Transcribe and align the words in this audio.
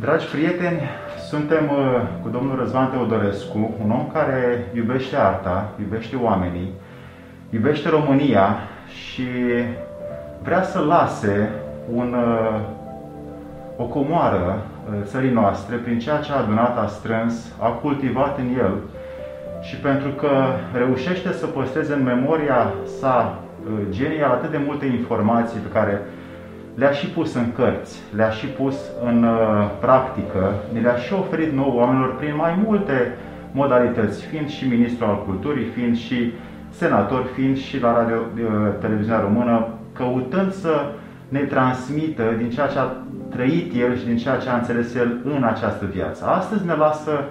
Dragi 0.00 0.26
prieteni, 0.26 0.80
suntem 1.28 1.64
uh, 1.70 2.00
cu 2.22 2.28
domnul 2.28 2.58
Răzvan 2.58 2.90
Teodorescu, 2.90 3.74
un 3.84 3.90
om 3.90 4.10
care 4.12 4.66
iubește 4.74 5.16
arta, 5.16 5.68
iubește 5.80 6.16
oamenii, 6.16 6.72
iubește 7.50 7.88
România 7.88 8.56
și 8.88 9.26
vrea 10.42 10.62
să 10.62 10.78
lase 10.78 11.50
un, 11.94 12.14
uh, 12.14 12.60
o 13.76 13.84
comoară 13.84 14.58
uh, 14.58 14.94
țării 15.04 15.32
noastre 15.32 15.76
prin 15.76 15.98
ceea 15.98 16.18
ce 16.18 16.32
a 16.32 16.38
adunat, 16.38 16.78
a 16.78 16.86
strâns, 16.86 17.52
a 17.60 17.68
cultivat 17.68 18.38
în 18.38 18.56
el. 18.58 18.74
Și 19.62 19.76
pentru 19.76 20.08
că 20.08 20.30
reușește 20.72 21.32
să 21.32 21.46
păstreze 21.46 21.92
în 21.92 22.02
memoria 22.02 22.72
sa 23.00 23.38
genial 23.88 24.30
atât 24.30 24.50
de 24.50 24.60
multe 24.66 24.86
informații 24.86 25.60
pe 25.60 25.78
care 25.78 26.00
le-a 26.78 26.90
și 26.90 27.06
pus 27.06 27.34
în 27.34 27.52
cărți, 27.52 28.02
le-a 28.16 28.30
și 28.30 28.46
pus 28.46 28.76
în 29.04 29.22
uh, 29.22 29.70
practică, 29.80 30.54
ne 30.72 30.80
le-a 30.80 30.96
și 30.96 31.12
oferit 31.12 31.52
nou 31.52 31.72
oamenilor 31.76 32.16
prin 32.16 32.34
mai 32.36 32.62
multe 32.66 33.14
modalități, 33.52 34.24
fiind 34.24 34.48
și 34.48 34.68
ministru 34.68 35.04
al 35.04 35.24
culturii, 35.24 35.64
fiind 35.64 35.96
și 35.96 36.32
senator, 36.70 37.24
fiind 37.34 37.56
și 37.56 37.80
la 37.80 37.92
radio, 37.92 38.16
uh, 38.16 38.42
televiziunea 38.80 39.20
română, 39.20 39.68
căutând 39.92 40.52
să 40.52 40.90
ne 41.28 41.40
transmită 41.40 42.22
din 42.36 42.50
ceea 42.50 42.66
ce 42.66 42.78
a 42.78 42.90
trăit 43.30 43.74
el 43.74 43.96
și 43.96 44.04
din 44.04 44.16
ceea 44.16 44.36
ce 44.36 44.48
a 44.48 44.56
înțeles 44.56 44.94
el 44.94 45.16
în 45.24 45.42
această 45.42 45.84
viață. 45.92 46.24
Astăzi 46.24 46.66
ne 46.66 46.74
lasă 46.74 47.24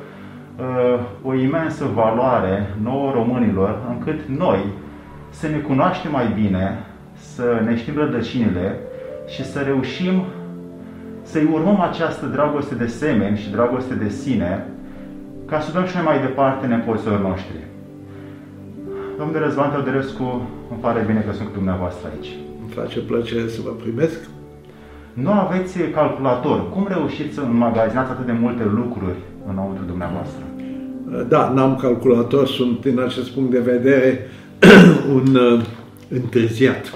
uh, 0.60 1.00
o 1.24 1.34
imensă 1.34 1.86
valoare 1.94 2.70
nouă 2.82 3.12
românilor, 3.12 3.80
încât 3.90 4.20
noi 4.38 4.66
să 5.30 5.48
ne 5.48 5.58
cunoaștem 5.58 6.12
mai 6.12 6.32
bine, 6.36 6.80
să 7.14 7.62
ne 7.66 7.78
știm 7.78 7.98
rădăcinile, 7.98 8.80
și 9.28 9.46
să 9.52 9.60
reușim 9.60 10.24
să-i 11.22 11.50
urmăm 11.54 11.80
această 11.82 12.26
dragoste 12.26 12.76
de 12.76 12.88
semeni 12.88 13.38
și 13.38 13.50
dragoste 13.50 13.94
de 13.94 14.10
sine 14.10 14.66
ca 15.46 15.60
să 15.60 15.72
dăm 15.72 15.86
și 15.86 15.96
noi 15.96 16.06
mai 16.06 16.20
departe 16.20 16.68
nepoților 16.68 17.20
noștri. 17.20 17.58
Domnule 19.18 19.40
Răzvan 19.40 19.70
Teodorescu, 19.72 20.50
îmi 20.70 20.80
pare 20.80 21.04
bine 21.08 21.20
că 21.28 21.34
sunt 21.34 21.48
cu 21.48 21.54
dumneavoastră 21.54 22.08
aici. 22.14 22.32
Îmi 22.62 22.70
face 22.70 23.00
plăcere 23.00 23.48
să 23.48 23.60
vă 23.64 23.70
primesc. 23.70 24.20
Nu 25.14 25.32
aveți 25.32 25.78
calculator. 25.80 26.70
Cum 26.70 26.88
reușiți 26.90 27.34
să 27.34 27.42
înmagazinați 27.42 28.12
atât 28.12 28.26
de 28.26 28.32
multe 28.32 28.64
lucruri 28.64 29.18
înăuntru 29.50 29.84
dumneavoastră? 29.84 30.44
Da, 31.28 31.50
n-am 31.50 31.76
calculator, 31.76 32.48
sunt 32.48 32.82
din 32.82 33.00
acest 33.00 33.30
punct 33.30 33.52
de 33.52 33.60
vedere 33.60 34.28
un 35.16 35.36
uh, 35.36 35.62
întârziat 36.10 36.86
să 36.86 36.96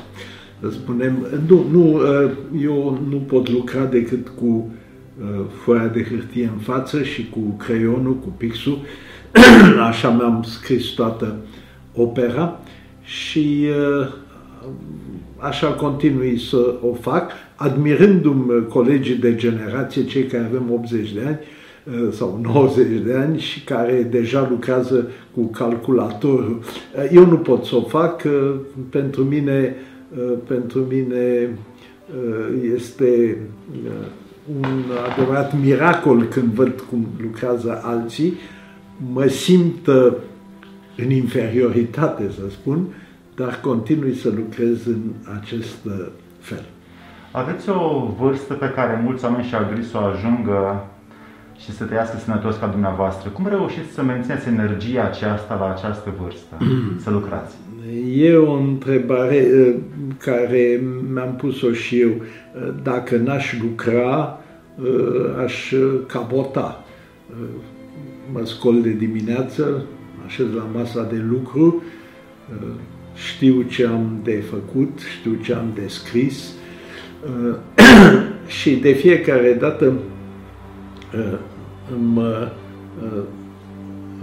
spunem, 0.70 1.28
nu, 1.48 1.66
nu, 1.72 1.94
uh, 1.94 2.32
eu 2.64 3.00
nu 3.10 3.18
pot 3.18 3.50
lucra 3.50 3.86
decât 3.86 4.28
cu 4.28 4.46
uh, 5.22 5.46
foaia 5.64 5.88
de 5.88 6.04
hârtie 6.04 6.52
în 6.54 6.60
față 6.60 7.04
și 7.04 7.30
cu 7.30 7.40
creionul, 7.40 8.16
cu 8.16 8.34
pixul. 8.38 8.80
Așa 9.90 10.10
mi-am 10.10 10.44
scris 10.48 10.86
toată 10.86 11.36
opera 11.96 12.60
și 13.02 13.68
uh, 14.00 14.14
așa 15.38 15.68
continui 15.68 16.40
să 16.40 16.76
o 16.82 16.94
fac, 16.94 17.32
admirându-mi 17.56 18.68
colegii 18.68 19.16
de 19.16 19.36
generație, 19.36 20.06
cei 20.06 20.24
care 20.24 20.44
avem 20.44 20.72
80 20.74 21.12
de 21.12 21.22
ani, 21.26 21.40
sau 22.12 22.40
90 22.44 22.88
de 23.06 23.14
ani 23.14 23.40
și 23.40 23.64
care 23.64 24.08
deja 24.12 24.48
lucrează 24.50 25.10
cu 25.34 25.42
calculatorul. 25.42 26.60
Eu 27.12 27.26
nu 27.26 27.38
pot 27.38 27.66
să 27.66 27.76
o 27.76 27.82
fac, 27.82 28.24
pentru 28.90 29.24
mine 29.24 29.76
Uh, 29.76 29.91
pentru 30.48 30.80
mine 30.80 31.50
uh, 31.50 32.72
este 32.76 33.38
uh, 33.86 33.92
un 34.62 34.84
adevărat 35.12 35.60
miracol 35.60 36.24
când 36.24 36.54
văd 36.54 36.82
cum 36.90 37.08
lucrează 37.22 37.82
alții. 37.84 38.34
Mă 39.14 39.26
simt 39.26 39.88
în 40.98 41.10
inferioritate, 41.10 42.32
să 42.32 42.42
spun, 42.50 42.88
dar 43.36 43.60
continui 43.62 44.16
să 44.16 44.30
lucrez 44.30 44.86
în 44.86 45.02
acest 45.40 45.78
fel. 46.40 46.66
Aveți 47.32 47.70
o 47.70 48.14
vârstă 48.20 48.54
pe 48.54 48.70
care 48.70 49.02
mulți 49.04 49.26
oameni 49.26 49.48
și-ar 49.48 49.64
dori 49.64 49.84
să 49.84 49.98
o 49.98 50.06
ajungă 50.06 50.88
și 51.58 51.72
să 51.72 51.84
trăiască 51.84 52.18
sănătos 52.18 52.58
ca 52.58 52.68
dumneavoastră. 52.68 53.30
Cum 53.30 53.48
reușiți 53.48 53.94
să 53.94 54.04
mențineți 54.04 54.48
energia 54.48 55.04
aceasta 55.04 55.56
la 55.56 55.70
această 55.70 56.14
vârstă, 56.22 56.58
să 57.04 57.10
lucrați? 57.10 57.56
E 58.16 58.36
o 58.36 58.54
întrebare 58.54 59.48
uh, 59.54 59.76
care 60.18 60.84
mi-am 61.14 61.36
pus-o 61.36 61.72
și 61.72 62.00
eu. 62.00 62.10
Uh, 62.10 62.74
dacă 62.84 63.18
n-aș 63.18 63.60
lucra, 63.62 64.40
uh, 64.82 65.44
aș 65.44 65.74
cabota. 66.06 66.86
Mă 68.32 68.46
scol 68.46 68.82
de 68.82 68.90
dimineață, 68.90 69.86
așez 70.26 70.46
la 70.56 70.68
masa 70.74 71.04
de 71.04 71.24
lucru, 71.30 71.84
știu 73.16 73.62
ce 73.62 73.86
am 73.86 74.20
de 74.24 74.44
făcut, 74.50 75.00
știu 75.18 75.38
ce 75.44 75.54
am 75.54 75.72
de 75.74 75.88
scris 75.88 76.54
și 78.60 78.76
de 78.76 78.92
fiecare 78.92 79.54
dată 79.54 79.94
mă 82.14 82.52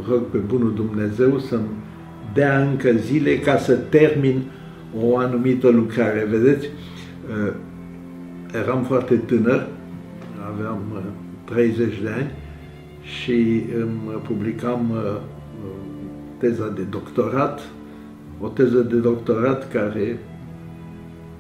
rog 0.09 0.23
pe 0.31 0.39
Bunul 0.39 0.75
Dumnezeu 0.75 1.39
să-mi 1.39 1.69
dea 2.39 2.61
încă 2.61 2.91
zile 2.93 3.39
ca 3.39 3.57
să 3.57 3.75
termin 3.75 4.43
o 5.01 5.17
anumită 5.17 5.69
lucrare. 5.69 6.27
Vedeți, 6.31 6.67
uh, 6.67 7.53
eram 8.63 8.83
foarte 8.83 9.15
tânăr, 9.15 9.67
aveam 10.53 10.81
30 11.45 11.87
uh, 11.87 12.01
de 12.03 12.09
ani 12.09 12.31
și 13.03 13.65
îmi 13.81 14.21
publicam 14.23 14.91
uh, 14.91 15.21
teza 16.39 16.69
de 16.69 16.83
doctorat, 16.83 17.61
o 18.41 18.49
teză 18.49 18.79
de 18.79 18.97
doctorat 18.97 19.73
care 19.73 20.19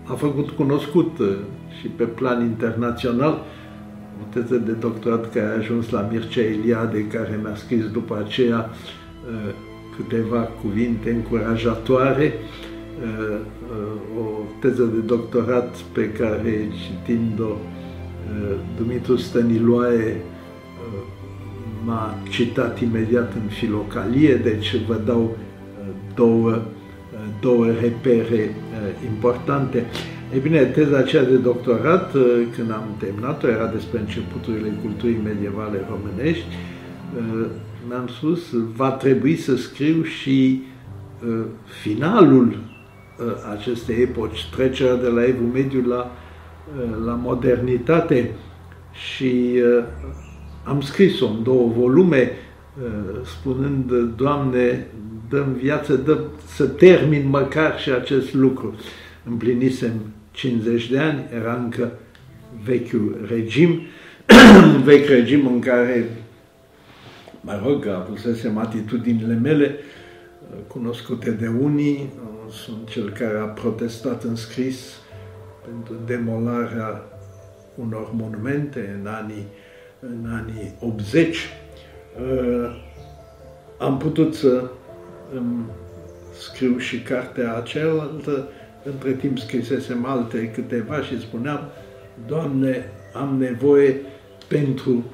a 0.04 0.12
făcut 0.12 0.50
cunoscut 0.50 1.16
și 1.80 1.86
pe 1.86 2.04
plan 2.04 2.42
internațional, 2.42 3.42
o 4.22 4.24
teză 4.32 4.56
de 4.56 4.72
doctorat 4.72 5.32
care 5.32 5.46
a 5.46 5.56
ajuns 5.58 5.90
la 5.90 6.08
Mircea 6.10 6.42
Eliade, 6.42 7.06
care 7.06 7.38
mi-a 7.42 7.54
scris 7.54 7.90
după 7.90 8.24
aceea 8.24 8.70
câteva 9.98 10.38
cuvinte 10.38 11.10
încurajatoare, 11.10 12.32
uh, 12.34 13.38
uh, 13.70 14.20
o 14.20 14.24
teză 14.60 14.82
de 14.82 14.98
doctorat 14.98 15.76
pe 15.76 16.10
care, 16.10 16.68
citind-o, 16.86 17.52
uh, 17.52 18.56
Dumitru 18.76 19.16
Stăniloae 19.16 20.16
m-a 21.84 22.14
citat 22.28 22.80
imediat 22.80 23.32
în 23.34 23.48
filocalie, 23.48 24.34
deci 24.34 24.76
vă 24.86 25.00
dau 25.04 25.36
două, 26.14 26.62
două 27.40 27.66
repere 27.80 28.54
importante. 29.04 29.84
Ei 30.34 30.40
bine, 30.40 30.64
teza 30.64 30.96
aceea 30.96 31.24
de 31.24 31.36
doctorat, 31.36 32.12
când 32.56 32.70
am 32.70 32.84
terminat-o, 32.98 33.48
era 33.48 33.66
despre 33.66 33.98
începuturile 33.98 34.68
culturii 34.82 35.20
medievale 35.24 35.86
românești, 35.90 36.46
mi-am 37.88 38.08
spus, 38.08 38.40
va 38.76 38.90
trebui 38.90 39.36
să 39.36 39.56
scriu 39.56 40.02
și 40.02 40.62
uh, 41.26 41.44
finalul 41.82 42.46
uh, 42.46 43.26
acestei 43.56 44.02
epoci, 44.02 44.48
trecerea 44.56 44.96
de 44.96 45.08
la 45.08 45.24
evul 45.24 45.46
mediu 45.46 45.86
la, 45.86 46.10
uh, 46.76 47.04
la 47.04 47.12
modernitate 47.12 48.34
și 48.92 49.52
uh, 49.54 49.84
am 50.64 50.80
scris-o 50.80 51.26
în 51.26 51.42
două 51.42 51.68
volume, 51.68 52.30
uh, 52.82 53.20
spunând, 53.24 53.92
Doamne, 54.16 54.86
dăm 55.28 55.56
viață, 55.62 55.94
dă 55.94 56.18
să 56.46 56.66
termin 56.66 57.28
măcar 57.28 57.80
și 57.80 57.90
acest 57.90 58.34
lucru. 58.34 58.74
Împlinisem 59.24 59.92
50 60.30 60.90
de 60.90 60.98
ani, 60.98 61.24
era 61.34 61.54
încă 61.62 61.92
vechiul 62.64 63.26
regim, 63.28 63.80
vechi 64.84 65.08
regim 65.08 65.46
în 65.46 65.60
care 65.60 66.08
mă 67.48 67.60
rog, 67.64 67.86
avusesem 67.86 68.58
atitudinile 68.58 69.34
mele 69.34 69.74
uh, 69.74 70.58
cunoscute 70.66 71.30
de 71.30 71.46
unii, 71.46 71.96
uh, 71.96 72.52
sunt 72.52 72.88
cel 72.88 73.10
care 73.10 73.38
a 73.38 73.44
protestat 73.44 74.22
în 74.22 74.36
scris 74.36 75.00
pentru 75.64 75.94
demolarea 76.06 77.02
unor 77.74 78.10
monumente 78.12 78.98
în 79.00 79.06
anii, 79.06 79.46
în 80.00 80.30
anii 80.30 80.74
80. 80.80 81.36
Uh, 81.36 82.86
am 83.78 83.96
putut 83.96 84.34
să 84.34 84.70
îmi 85.34 85.64
scriu 86.38 86.78
și 86.78 87.00
cartea 87.00 87.56
acealaltă, 87.56 88.48
între 88.84 89.12
timp 89.12 89.38
scrisesem 89.38 90.04
alte 90.04 90.50
câteva 90.50 91.02
și 91.02 91.20
spuneam, 91.20 91.60
Doamne, 92.26 92.84
am 93.14 93.36
nevoie 93.38 94.00
pentru 94.48 95.04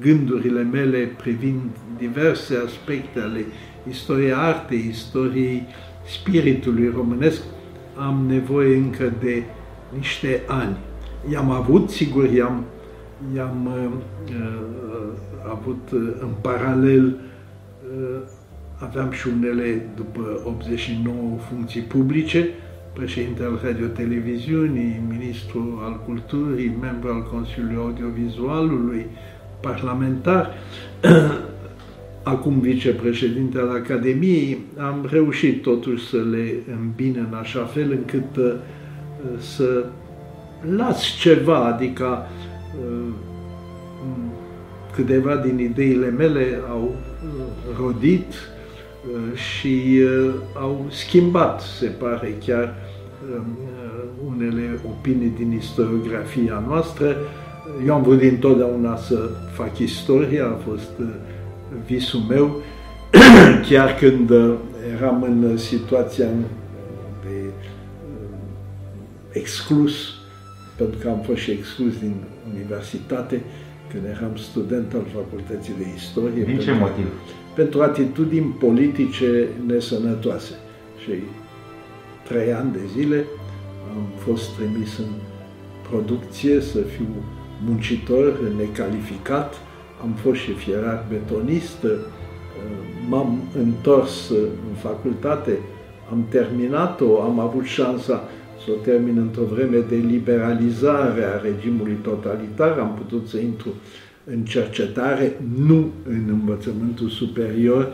gândurile 0.00 0.62
mele 0.62 0.98
privind 1.16 1.70
diverse 1.98 2.56
aspecte 2.66 3.20
ale 3.20 3.44
istoriei 3.88 4.32
artei, 4.32 4.86
istoriei 4.88 5.66
spiritului 6.06 6.92
românesc, 6.94 7.42
am 7.96 8.24
nevoie 8.28 8.76
încă 8.76 9.12
de 9.20 9.42
niște 9.96 10.42
ani. 10.46 10.76
I-am 11.30 11.50
avut, 11.50 11.90
sigur, 11.90 12.30
i-am 12.30 12.64
i-am 13.34 13.68
avut 15.52 15.88
în 16.20 16.30
paralel, 16.40 17.16
aveam 18.78 19.10
și 19.10 19.28
unele 19.28 19.88
după 19.94 20.40
89 20.44 21.36
funcții 21.50 21.80
publice, 21.80 22.48
președinte 22.92 23.42
al 23.42 23.60
Radio-Televiziunii, 23.64 25.02
ministru 25.08 25.80
al 25.82 26.00
culturii, 26.04 26.76
membru 26.80 27.08
al 27.08 27.22
Consiliului 27.22 27.76
Audiovizualului, 27.76 29.06
parlamentar, 29.60 30.54
acum 32.32 32.60
vicepreședinte 32.60 33.58
al 33.58 33.68
Academiei, 33.68 34.58
am 34.78 35.08
reușit 35.10 35.62
totuși 35.62 36.08
să 36.08 36.16
le 36.16 36.52
îmbine 36.80 37.18
în 37.18 37.34
așa 37.40 37.64
fel 37.64 37.90
încât 37.90 38.36
uh, 38.36 38.54
să 39.38 39.84
las 40.76 41.02
ceva, 41.02 41.64
adică 41.64 42.26
uh, 42.80 43.12
câteva 44.94 45.36
din 45.36 45.58
ideile 45.58 46.10
mele 46.10 46.60
au 46.70 46.82
uh, 46.84 47.76
rodit 47.78 48.34
și 49.34 50.00
au 50.54 50.86
schimbat, 50.90 51.60
se 51.60 51.86
pare 51.86 52.36
chiar, 52.46 52.74
unele 54.26 54.80
opinii 54.84 55.32
din 55.36 55.52
istoriografia 55.52 56.64
noastră. 56.68 57.16
Eu 57.84 57.94
am 57.94 58.02
vrut 58.02 58.22
întotdeauna 58.22 58.96
să 58.96 59.30
fac 59.52 59.78
istoria, 59.78 60.46
a 60.46 60.60
fost 60.68 60.90
visul 61.86 62.20
meu, 62.20 62.62
chiar 63.68 63.94
când 63.94 64.30
uh, 64.30 64.54
eram 64.96 65.22
în 65.22 65.56
situația 65.56 66.26
de 67.22 67.36
uh, 67.42 67.50
exclus, 69.32 69.92
pentru 70.76 70.98
că 70.98 71.08
am 71.08 71.20
fost 71.20 71.38
și 71.38 71.50
exclus 71.50 71.98
din 71.98 72.14
universitate, 72.52 73.42
când 73.92 74.04
eram 74.04 74.36
student 74.36 74.92
al 74.94 75.06
Facultății 75.14 75.74
de 75.78 75.84
Istorie. 75.96 76.44
Din 76.44 76.58
ce 76.58 76.72
motiv? 76.72 77.06
Pentru 77.54 77.82
atitudini 77.82 78.56
politice 78.58 79.48
nesănătoase. 79.66 80.52
Și 81.02 81.10
trei 82.28 82.52
ani 82.52 82.72
de 82.72 82.80
zile 82.96 83.24
am 83.96 84.06
fost 84.16 84.56
trimis 84.56 84.98
în 84.98 85.12
producție 85.90 86.60
să 86.60 86.78
fiu 86.78 87.06
muncitor 87.64 88.38
necalificat, 88.56 89.54
am 90.02 90.10
fost 90.10 90.40
și 90.40 90.52
fierar 90.52 91.04
betonist, 91.08 91.82
uh, 91.82 91.90
m-am 93.08 93.38
întors 93.58 94.30
în 94.68 94.74
facultate, 94.76 95.58
am 96.10 96.26
terminat-o, 96.28 97.22
am 97.22 97.38
avut 97.38 97.64
șansa 97.64 98.28
să 98.64 98.70
o 98.70 98.80
termin 98.82 99.18
într-o 99.18 99.44
vreme 99.44 99.78
de 99.78 99.96
liberalizare 99.96 101.24
a 101.24 101.40
regimului 101.40 101.98
totalitar, 102.02 102.78
am 102.78 102.94
putut 102.94 103.28
să 103.28 103.38
intru 103.38 103.68
în 104.24 104.44
cercetare, 104.44 105.40
nu 105.66 105.90
în 106.08 106.24
învățământul 106.28 107.08
superior, 107.08 107.92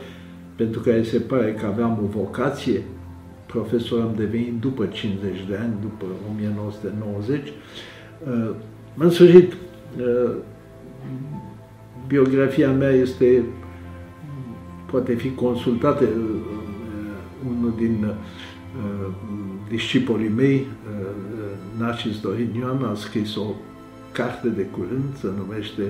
pentru 0.57 0.81
că 0.81 1.03
se 1.03 1.19
pare 1.19 1.53
că 1.53 1.67
aveam 1.67 2.01
o 2.03 2.07
vocație, 2.07 2.83
profesor 3.47 4.01
am 4.01 4.15
devenit 4.17 4.61
după 4.61 4.87
50 4.87 5.33
de 5.49 5.57
ani, 5.57 5.75
după 5.81 6.05
1990. 6.33 7.53
Uh, 8.97 9.03
în 9.05 9.11
sfârșit, 9.11 9.53
uh, 9.99 10.31
biografia 12.07 12.71
mea 12.71 12.91
este, 12.91 13.43
poate 14.91 15.15
fi 15.15 15.31
consultată, 15.31 16.05
uh, 16.05 16.41
unul 17.49 17.73
din 17.77 18.05
uh, 18.05 19.13
discipolii 19.69 20.29
mei, 20.29 20.55
uh, 20.55 21.07
Narcis 21.79 22.21
Dorin 22.21 22.55
Ioan, 22.59 22.83
a 22.83 22.95
scris 22.95 23.37
o 23.37 23.47
carte 24.13 24.49
de 24.49 24.63
curând, 24.63 25.17
se 25.21 25.29
numește 25.37 25.83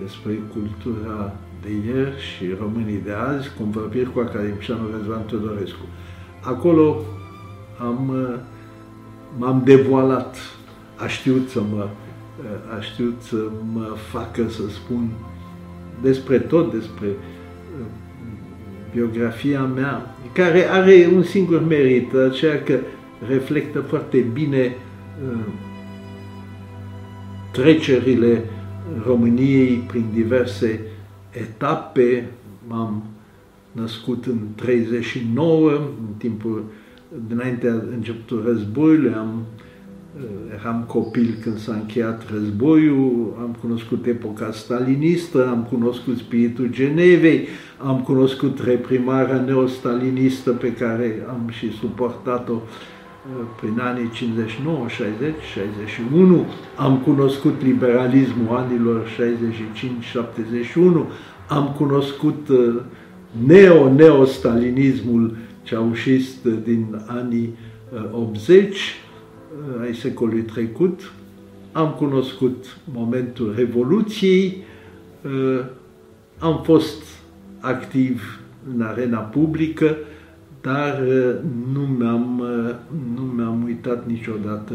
despre 0.00 0.40
cultura 0.52 1.36
de 1.62 1.70
ieri 1.70 2.20
și 2.20 2.44
românii 2.60 3.00
de 3.04 3.12
azi, 3.12 3.50
convorbiri 3.58 4.12
cu 4.12 4.18
academicianul 4.18 4.94
Răzvan 4.98 5.22
Teodorescu. 5.22 5.86
Acolo 6.40 7.00
am, 7.80 8.14
m-am 9.38 9.62
devoalat, 9.64 10.36
a 10.96 11.06
știut 11.06 11.48
să 11.48 11.60
mă, 11.60 11.88
a 12.76 12.80
știut 12.80 13.22
să 13.22 13.36
mă 13.72 13.94
facă 14.10 14.48
să 14.48 14.62
spun 14.68 15.08
despre 16.02 16.38
tot, 16.38 16.72
despre 16.72 17.06
uh, 17.06 17.86
biografia 18.92 19.62
mea, 19.62 20.14
care 20.32 20.70
are 20.70 21.08
un 21.14 21.22
singur 21.22 21.66
merit, 21.66 22.14
aceea 22.14 22.62
că 22.62 22.78
reflectă 23.28 23.80
foarte 23.80 24.18
bine 24.18 24.74
uh, 25.28 25.52
trecerile 27.52 28.44
României 29.06 29.84
prin 29.86 30.04
diverse 30.14 30.80
etape. 31.30 32.30
M-am 32.66 33.04
născut 33.72 34.26
în 34.26 34.38
39, 34.54 35.70
în 35.70 36.14
timpul 36.18 36.64
dinaintea 37.28 37.72
începutul 37.72 38.42
războiului, 38.46 39.12
am 39.12 39.46
Eh, 39.58 39.65
eram 40.60 40.84
copil 40.86 41.36
când 41.42 41.58
s-a 41.58 41.72
încheiat 41.72 42.30
războiul, 42.30 43.36
am 43.40 43.56
cunoscut 43.60 44.06
epoca 44.06 44.50
stalinistă, 44.52 45.48
am 45.48 45.66
cunoscut 45.70 46.18
spiritul 46.18 46.68
Genevei, 46.70 47.48
am 47.78 48.00
cunoscut 48.00 48.60
reprimarea 48.64 49.40
neostalinistă 49.40 50.50
pe 50.50 50.72
care 50.72 51.26
am 51.28 51.50
și 51.50 51.72
suportat-o 51.78 52.52
eh, 52.52 52.60
prin 53.60 53.78
anii 53.80 54.10
59, 54.14 54.88
60, 54.88 55.34
61, 55.54 56.46
am 56.76 56.98
cunoscut 56.98 57.62
liberalismul 57.62 58.56
anilor 58.56 59.06
65-71, 60.74 61.06
am 61.48 61.74
cunoscut 61.76 62.48
eh, 62.48 62.74
neo-neostalinismul 63.46 65.36
ceaușist 65.62 66.44
din 66.44 67.00
anii 67.06 67.54
80, 68.12 68.76
ai 69.82 69.94
secolului 69.94 70.42
trecut, 70.42 71.12
am 71.72 71.90
cunoscut 71.90 72.78
momentul 72.92 73.54
Revoluției, 73.56 74.64
uh, 75.22 75.64
am 76.38 76.62
fost 76.62 77.02
activ 77.60 78.40
în 78.74 78.82
arena 78.82 79.18
publică, 79.18 79.96
dar 80.60 81.00
uh, 81.06 81.34
nu 81.72 81.80
mi-am, 81.80 82.38
uh, 82.38 82.74
nu 83.14 83.22
mi-am 83.22 83.62
uitat 83.64 84.06
niciodată 84.06 84.74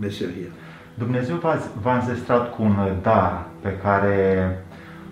meseria. 0.00 0.48
Dumnezeu 0.98 1.36
v-a 1.82 1.98
înzestrat 1.98 2.54
cu 2.54 2.62
un 2.62 2.74
dar 3.02 3.46
pe 3.60 3.76
care 3.82 4.48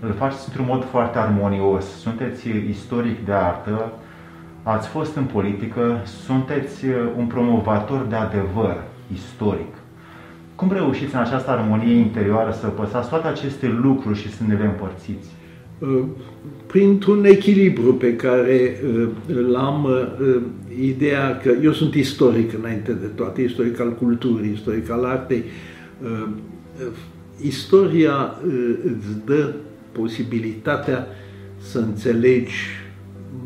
îl 0.00 0.12
faceți 0.12 0.44
într-un 0.46 0.66
mod 0.68 0.84
foarte 0.84 1.18
armonios. 1.18 1.84
Sunteți 1.84 2.48
istoric 2.48 3.24
de 3.24 3.32
artă, 3.32 3.92
ați 4.64 4.88
fost 4.88 5.16
în 5.16 5.25
politică, 5.25 6.02
sunteți 6.26 6.85
uh, 6.85 6.94
un 7.16 7.26
promovator 7.26 8.06
de 8.09 8.14
adevăr 8.14 8.83
istoric. 9.12 9.75
Cum 10.54 10.73
reușiți 10.73 11.14
în 11.14 11.21
această 11.21 11.50
armonie 11.50 11.94
interioară 11.94 12.56
să 12.61 12.66
păsați 12.66 13.09
toate 13.09 13.26
aceste 13.26 13.68
lucruri 13.83 14.18
și 14.18 14.33
să 14.33 14.42
ne 14.47 14.54
le 14.54 14.64
împărțiți? 14.64 15.28
Uh, 15.78 16.02
printr-un 16.66 17.25
echilibru 17.25 17.94
pe 17.94 18.16
care 18.16 18.76
uh, 18.85 19.09
l-am, 19.50 19.88
ideea 20.80 21.37
că 21.37 21.52
eu 21.62 21.73
sunt 21.73 21.94
istoric 21.94 22.52
înainte 22.59 22.92
de 22.92 23.06
toate, 23.06 23.42
istoric 23.42 23.80
al 23.80 23.92
culturii, 23.92 24.52
istoric 24.52 24.90
al 24.90 25.04
artei. 25.04 25.44
Istoria 27.40 28.35
îți 28.85 29.25
dă 29.25 29.52
posibilitatea 29.92 31.06
să 31.59 31.78
înțelegi 31.78 32.83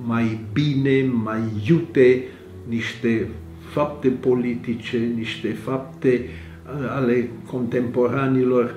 mai 0.04 0.40
bine, 0.52 1.11
mai 1.23 1.40
iute 1.68 2.23
niște 2.68 3.28
fapte 3.68 4.09
politice, 4.09 4.99
niște 5.16 5.49
fapte 5.49 6.21
uh, 6.21 6.88
ale 6.97 7.28
contemporanilor 7.50 8.75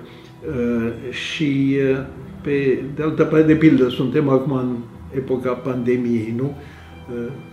uh, 0.47 0.91
și 1.11 1.77
uh, 1.91 2.05
pe 2.41 2.83
de 2.95 3.03
altă 3.03 3.23
parte, 3.23 3.45
de 3.45 3.55
pildă, 3.55 3.89
suntem 3.89 4.29
acum 4.29 4.51
în 4.51 4.75
epoca 5.15 5.51
pandemiei, 5.51 6.33
nu? 6.37 6.55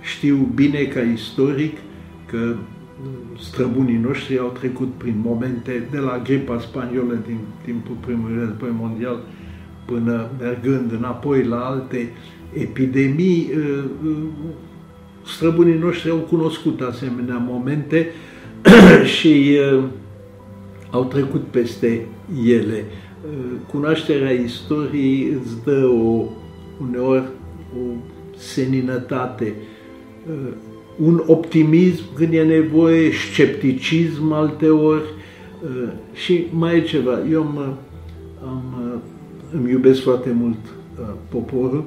Știu 0.01 0.37
bine 0.55 0.83
ca 0.83 1.01
istoric 1.01 1.77
că 2.27 2.55
străbunii 3.39 3.97
noștri 3.97 4.39
au 4.39 4.49
trecut 4.49 4.93
prin 4.97 5.15
momente 5.25 5.89
de 5.91 5.99
la 5.99 6.21
gripa 6.25 6.59
spaniolă 6.61 7.19
din 7.27 7.39
timpul 7.65 7.97
primului 8.01 8.39
război 8.39 8.71
mondial 8.79 9.21
până 9.85 10.31
mergând 10.41 10.93
înapoi 10.93 11.45
la 11.45 11.57
alte 11.57 11.97
epidemii, 11.99 12.07
uh, 12.07 12.38
uh, 12.55 13.85
străbunii 15.27 15.79
noștri 15.79 16.11
au 16.11 16.17
cunoscut 16.17 16.81
asemenea 16.81 17.47
momente 17.49 18.07
și 19.17 19.59
uh, 19.77 19.85
au 20.91 21.05
trecut 21.05 21.43
peste 21.43 22.07
ele. 22.45 22.85
Cunoașterea 23.71 24.31
istoriei 24.31 25.39
îți 25.41 25.65
dă 25.65 25.87
o, 25.87 26.25
uneori 26.81 27.25
o 27.75 27.97
seninătate, 28.37 29.55
un 30.97 31.23
optimism 31.27 32.03
când 32.15 32.33
e 32.33 32.43
nevoie, 32.43 33.11
scepticism 33.11 34.33
alteori 34.33 35.05
și 36.13 36.47
mai 36.53 36.77
e 36.77 36.81
ceva. 36.81 37.19
Eu 37.31 37.43
am 37.43 37.79
am, 38.43 38.63
uh, 38.93 39.01
îmi 39.53 39.71
iubesc 39.71 40.03
foarte 40.03 40.31
mult 40.31 40.59
uh, 41.01 41.07
poporul, 41.29 41.79
uh, 41.79 41.85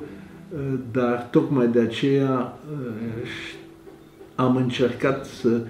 dar 0.91 1.27
tocmai 1.31 1.67
de 1.67 1.79
aceea 1.79 2.60
am 4.36 4.55
încercat 4.55 5.25
să 5.25 5.62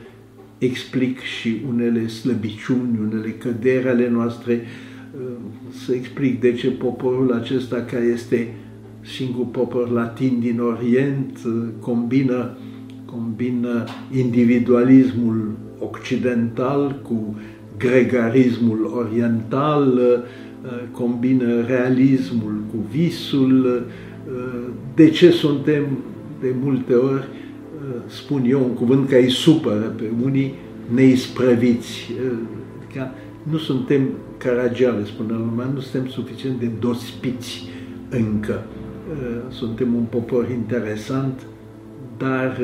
explic 0.58 1.20
și 1.20 1.62
unele 1.70 2.08
slăbiciuni, 2.08 3.00
unele 3.02 3.30
căderi 3.30 3.88
ale 3.88 4.10
noastre, 4.10 4.62
să 5.86 5.94
explic 5.94 6.40
de 6.40 6.54
ce 6.54 6.70
poporul 6.70 7.34
acesta, 7.34 7.82
care 7.82 8.04
este 8.04 8.54
singur 9.02 9.46
popor 9.46 9.90
latin 9.90 10.40
din 10.40 10.60
Orient, 10.60 11.40
combină, 11.80 12.58
combină 13.06 13.84
individualismul 14.16 15.52
occidental 15.80 17.00
cu 17.02 17.36
gregarismul 17.78 18.92
oriental, 18.98 20.02
combină 20.92 21.62
realismul 21.62 22.64
cu 22.72 22.78
visul. 22.92 23.86
De 24.96 25.10
ce 25.10 25.32
suntem 25.32 25.84
de 26.42 26.54
multe 26.62 26.94
ori, 26.94 27.28
spun 28.08 28.44
eu 28.48 28.64
un 28.64 28.74
cuvânt 28.74 29.10
care 29.10 29.22
îi 29.22 29.30
supără 29.30 29.94
pe 29.96 30.04
unii, 30.24 30.54
neisprăviți. 30.94 32.12
Nu 33.44 33.58
suntem 33.58 34.10
caragiale, 34.38 35.06
spune 35.06 35.32
lumea, 35.32 35.66
nu 35.74 35.80
suntem 35.80 36.10
suficient 36.10 36.60
de 36.60 36.70
dospiți 36.80 37.70
încă. 38.10 38.64
Suntem 39.50 39.96
un 39.96 40.04
popor 40.04 40.50
interesant, 40.50 41.46
dar 42.18 42.58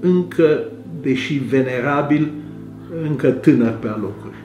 încă, 0.00 0.60
deși 1.00 1.34
venerabil, 1.34 2.30
încă 3.08 3.30
tânăr 3.30 3.72
pe 3.72 3.88
alocuri. 3.88 4.41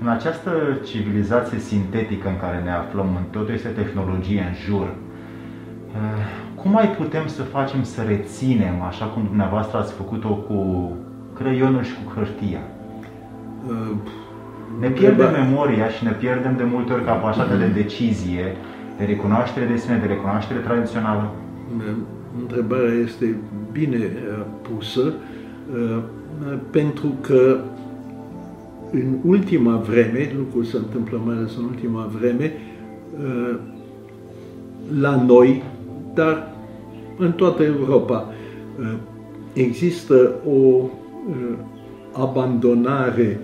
În 0.00 0.08
această 0.08 0.50
civilizație 0.84 1.58
sintetică 1.58 2.28
în 2.28 2.36
care 2.36 2.60
ne 2.64 2.70
aflăm, 2.70 3.08
în 3.16 3.22
totul 3.30 3.54
este 3.54 3.68
tehnologie 3.68 4.44
în 4.48 4.54
jur, 4.66 4.86
eh, 4.86 6.24
cum 6.54 6.70
mai 6.70 6.88
putem 6.88 7.26
să 7.26 7.42
facem 7.42 7.82
să 7.82 8.02
reținem, 8.02 8.82
așa 8.82 9.04
cum 9.04 9.22
dumneavoastră 9.26 9.78
ați 9.78 9.92
făcut-o 9.92 10.28
cu 10.28 10.92
creionul 11.34 11.82
și 11.82 11.94
cu 12.04 12.12
hârtia? 12.14 12.60
Uh, 13.68 13.90
ne 14.80 14.88
pierdem 14.88 15.30
memoria 15.32 15.88
și 15.88 16.04
ne 16.04 16.10
pierdem 16.10 16.56
de 16.56 16.64
multe 16.64 16.92
ori 16.92 17.04
capacitatea 17.04 17.56
de 17.56 17.66
decizie, 17.66 18.56
de 18.98 19.04
recunoaștere 19.04 19.66
de 19.66 19.76
sine, 19.76 19.96
de 19.96 20.06
recunoaștere 20.06 20.58
tradițională? 20.58 21.30
Întrebarea 22.40 22.92
este 22.92 23.36
bine 23.72 23.96
uh, 23.96 24.44
pusă 24.62 25.12
pentru 26.70 27.14
că 27.20 27.58
în 28.90 29.16
ultima 29.24 29.76
vreme, 29.76 30.32
lucrul 30.36 30.64
se 30.64 30.76
întâmplă 30.76 31.20
mai 31.24 31.36
ales 31.36 31.56
în 31.56 31.64
ultima 31.64 32.10
vreme, 32.18 32.52
uh, 33.22 33.58
la 35.00 35.24
noi, 35.26 35.62
dar 36.14 36.54
în 37.18 37.32
toată 37.32 37.62
Europa, 37.62 38.32
uh, 38.80 38.94
există 39.52 40.34
o 40.46 40.50
uh, 40.50 40.88
abandonare 42.12 43.40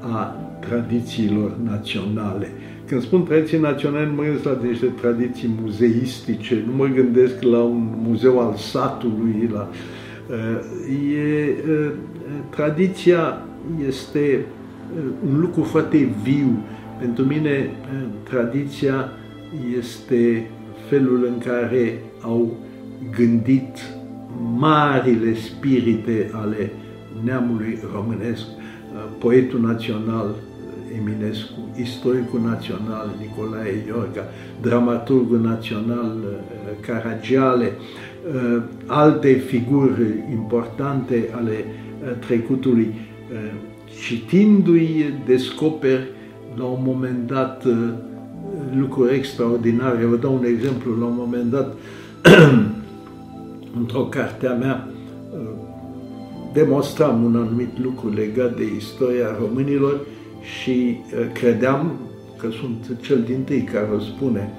a 0.00 0.36
tradițiilor 0.60 1.56
naționale. 1.64 2.50
Când 2.86 3.02
spun 3.02 3.22
tradiții 3.22 3.58
naționale, 3.58 4.06
nu 4.06 4.12
mă 4.14 4.22
gândesc 4.22 4.44
la 4.44 4.58
niște 4.62 4.86
tradiții 4.86 5.50
muzeistice, 5.62 6.62
nu 6.66 6.76
mă 6.76 6.86
gândesc 6.86 7.42
la 7.42 7.62
un 7.62 7.88
muzeu 8.02 8.40
al 8.40 8.54
satului, 8.54 9.50
la... 9.52 9.68
E, 11.14 11.54
tradiția 12.50 13.42
este 13.88 14.46
un 15.28 15.40
lucru 15.40 15.62
foarte 15.62 16.14
viu. 16.22 16.58
Pentru 16.98 17.24
mine, 17.24 17.70
tradiția 18.22 19.08
este 19.78 20.50
felul 20.88 21.24
în 21.26 21.38
care 21.38 22.02
au 22.20 22.56
gândit 23.16 23.76
marile 24.56 25.34
spirite 25.34 26.30
ale 26.32 26.70
neamului 27.24 27.78
românesc, 27.94 28.42
poetul 29.18 29.60
național 29.60 30.34
Eminescu, 30.98 31.68
istoricul 31.80 32.40
național 32.40 33.14
Nicolae 33.20 33.84
Iorga, 33.86 34.24
dramaturgul 34.60 35.40
național 35.40 36.16
Caragiale, 36.80 37.72
alte 38.86 39.32
figuri 39.32 40.24
importante 40.32 41.28
ale 41.34 41.64
trecutului 42.26 42.94
citindu-i, 44.00 45.14
descoperi 45.26 46.08
la 46.56 46.64
un 46.64 46.80
moment 46.82 47.26
dat 47.26 47.64
uh, 47.64 47.88
lucruri 48.74 49.14
extraordinare. 49.14 50.04
Vă 50.04 50.16
dau 50.16 50.34
un 50.34 50.44
exemplu. 50.44 50.98
La 50.98 51.04
un 51.04 51.14
moment 51.16 51.50
dat, 51.50 51.76
într-o 53.80 54.04
carte 54.04 54.46
a 54.46 54.54
mea, 54.54 54.88
uh, 55.32 55.38
demonstram 56.52 57.24
un 57.24 57.36
anumit 57.36 57.78
lucru 57.82 58.08
legat 58.08 58.56
de 58.56 58.64
istoria 58.76 59.36
românilor 59.40 60.00
și 60.60 60.96
uh, 60.96 61.32
credeam 61.32 61.92
că 62.36 62.48
sunt 62.60 63.00
cel 63.00 63.22
din 63.22 63.42
tâi 63.42 63.62
care 63.72 63.88
o 63.96 63.98
spune. 63.98 64.52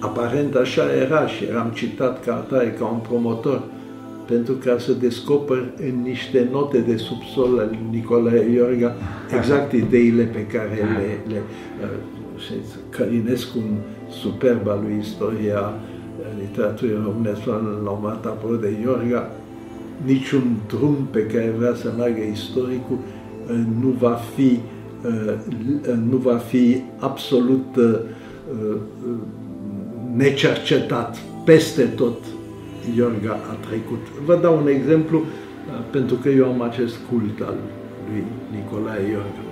Aparent 0.00 0.54
așa 0.54 0.82
era 0.94 1.26
și 1.26 1.44
eram 1.44 1.70
citat 1.74 2.24
ca 2.24 2.34
atare, 2.34 2.76
ca 2.78 2.84
un 2.84 2.98
promotor 2.98 3.62
pentru 4.26 4.54
ca 4.54 4.78
să 4.78 4.92
descoper 4.92 5.72
în 5.76 6.02
niște 6.02 6.48
note 6.50 6.78
de 6.78 6.96
subsol 6.96 7.58
al 7.58 7.78
Nicolae 7.90 8.50
Iorga 8.50 8.94
exact 9.36 9.72
ideile 9.72 10.22
pe 10.22 10.46
care 10.46 10.74
le, 10.74 11.32
le 11.32 11.42
uh, 11.82 12.54
Călinescu, 12.90 13.58
un 13.58 13.76
superb 14.08 14.68
al 14.68 14.80
lui 14.82 14.98
istoria 15.00 15.58
uh, 15.60 16.26
literaturii 16.40 17.00
românești, 17.04 17.46
la 17.84 17.90
un 17.90 17.98
moment 18.00 18.60
de 18.60 18.76
Iorga, 18.82 19.30
niciun 20.04 20.56
drum 20.66 21.08
pe 21.10 21.26
care 21.26 21.54
vrea 21.58 21.74
să 21.74 21.92
meargă 21.96 22.20
istoricul 22.32 22.98
uh, 22.98 23.64
nu 23.80 23.88
va 23.88 24.18
fi 24.34 24.60
nu 26.10 26.16
va 26.16 26.36
fi 26.36 26.82
absolut 26.98 27.66
necercetat 30.16 31.18
peste 31.44 31.82
tot 31.82 32.16
Iorga 32.96 33.38
a 33.50 33.54
trecut. 33.66 34.06
Vă 34.24 34.36
dau 34.36 34.56
un 34.56 34.68
exemplu 34.68 35.18
uh, 35.18 35.24
pentru 35.90 36.14
că 36.14 36.28
eu 36.28 36.46
am 36.46 36.62
acest 36.62 36.96
cult 37.10 37.40
al 37.40 37.54
lui 38.08 38.24
Nicolae 38.54 39.10
Iorga. 39.10 39.44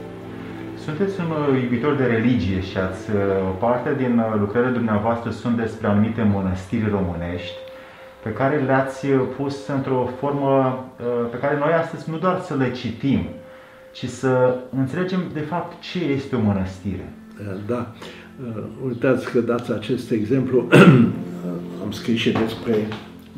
Sunteți 0.85 1.21
un 1.21 1.31
uh, 1.31 1.63
iubitor 1.63 1.95
de 1.95 2.05
religie 2.05 2.61
și 2.61 2.79
ați, 2.79 3.11
uh, 3.11 3.17
o 3.49 3.55
parte 3.65 3.95
din 3.97 4.23
lucrările 4.41 4.73
dumneavoastră 4.73 5.31
sunt 5.31 5.57
despre 5.57 5.87
anumite 5.87 6.23
mănăstiri 6.23 6.91
românești 6.91 7.57
pe 8.23 8.31
care 8.31 8.57
le-ați 8.67 9.07
pus 9.37 9.67
într-o 9.67 10.09
formă 10.19 10.85
pe 11.31 11.37
care 11.37 11.59
noi 11.59 11.73
astăzi 11.73 12.11
nu 12.11 12.19
doar 12.19 12.41
să 12.41 12.55
le 12.55 12.71
citim, 12.71 13.27
ci 13.93 14.05
să 14.05 14.57
înțelegem 14.77 15.21
de 15.33 15.41
fapt 15.41 15.81
ce 15.81 15.99
este 15.99 16.37
o 16.37 16.41
mănăstire. 16.41 17.13
Da. 17.67 17.93
Uitați 18.87 19.31
că 19.31 19.41
dați 19.41 19.73
acest 19.73 20.11
exemplu. 20.11 20.69
Am 21.85 21.91
scris 21.91 22.19
și 22.19 22.33
despre 22.33 22.87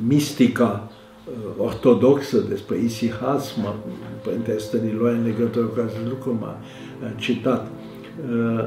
mistica 0.07 0.91
uh, 1.27 1.65
ortodoxă 1.65 2.39
despre 2.49 2.79
isihasm, 2.79 3.75
Părintele 4.25 4.59
Stăniloae 4.59 5.15
în 5.15 5.25
legătură 5.25 5.65
cu 5.65 5.81
acest 5.81 6.09
lucru 6.09 6.37
m-a 6.41 6.59
citat. 7.17 7.71
Uh, 8.31 8.65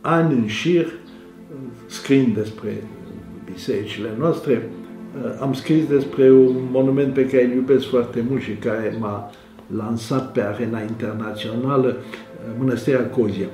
ani 0.00 0.32
în 0.34 0.46
șir, 0.46 0.86
scriind 1.86 2.34
despre 2.34 2.82
bisericile 3.52 4.10
noastre, 4.18 4.70
uh, 5.24 5.38
am 5.40 5.52
scris 5.52 5.86
despre 5.86 6.32
un 6.32 6.68
monument 6.70 7.14
pe 7.14 7.26
care 7.26 7.44
îl 7.44 7.52
iubesc 7.52 7.88
foarte 7.88 8.24
mult 8.28 8.42
și 8.42 8.52
care 8.52 8.96
m-a 9.00 9.30
lansat 9.76 10.32
pe 10.32 10.40
arena 10.40 10.80
internațională, 10.80 11.96
Mănăstirea 12.58 13.06
Cozia, 13.06 13.48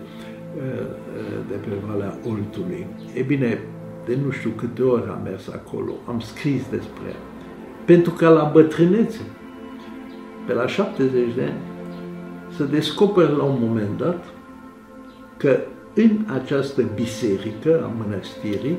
de 1.49 1.55
pe 1.55 1.69
Valea 1.87 2.19
Oltului. 2.29 2.87
E 3.15 3.23
bine, 3.23 3.61
de 4.07 4.19
nu 4.25 4.31
știu 4.31 4.51
câte 4.51 4.83
ori 4.83 5.09
am 5.09 5.21
mers 5.25 5.49
acolo, 5.49 5.93
am 6.09 6.21
scris 6.21 6.63
despre 6.71 7.09
ea. 7.09 7.17
Pentru 7.85 8.13
că 8.13 8.29
la 8.29 8.51
bătrânețe, 8.53 9.21
pe 10.47 10.53
la 10.53 10.67
70 10.67 11.35
de 11.35 11.43
ani, 11.43 11.61
să 12.57 12.65
descoper 12.65 13.29
la 13.29 13.43
un 13.43 13.57
moment 13.61 13.99
dat 13.99 14.25
că 15.37 15.59
în 15.95 16.19
această 16.27 16.83
biserică 16.95 17.83
a 17.85 17.93
mănăstirii 17.99 18.79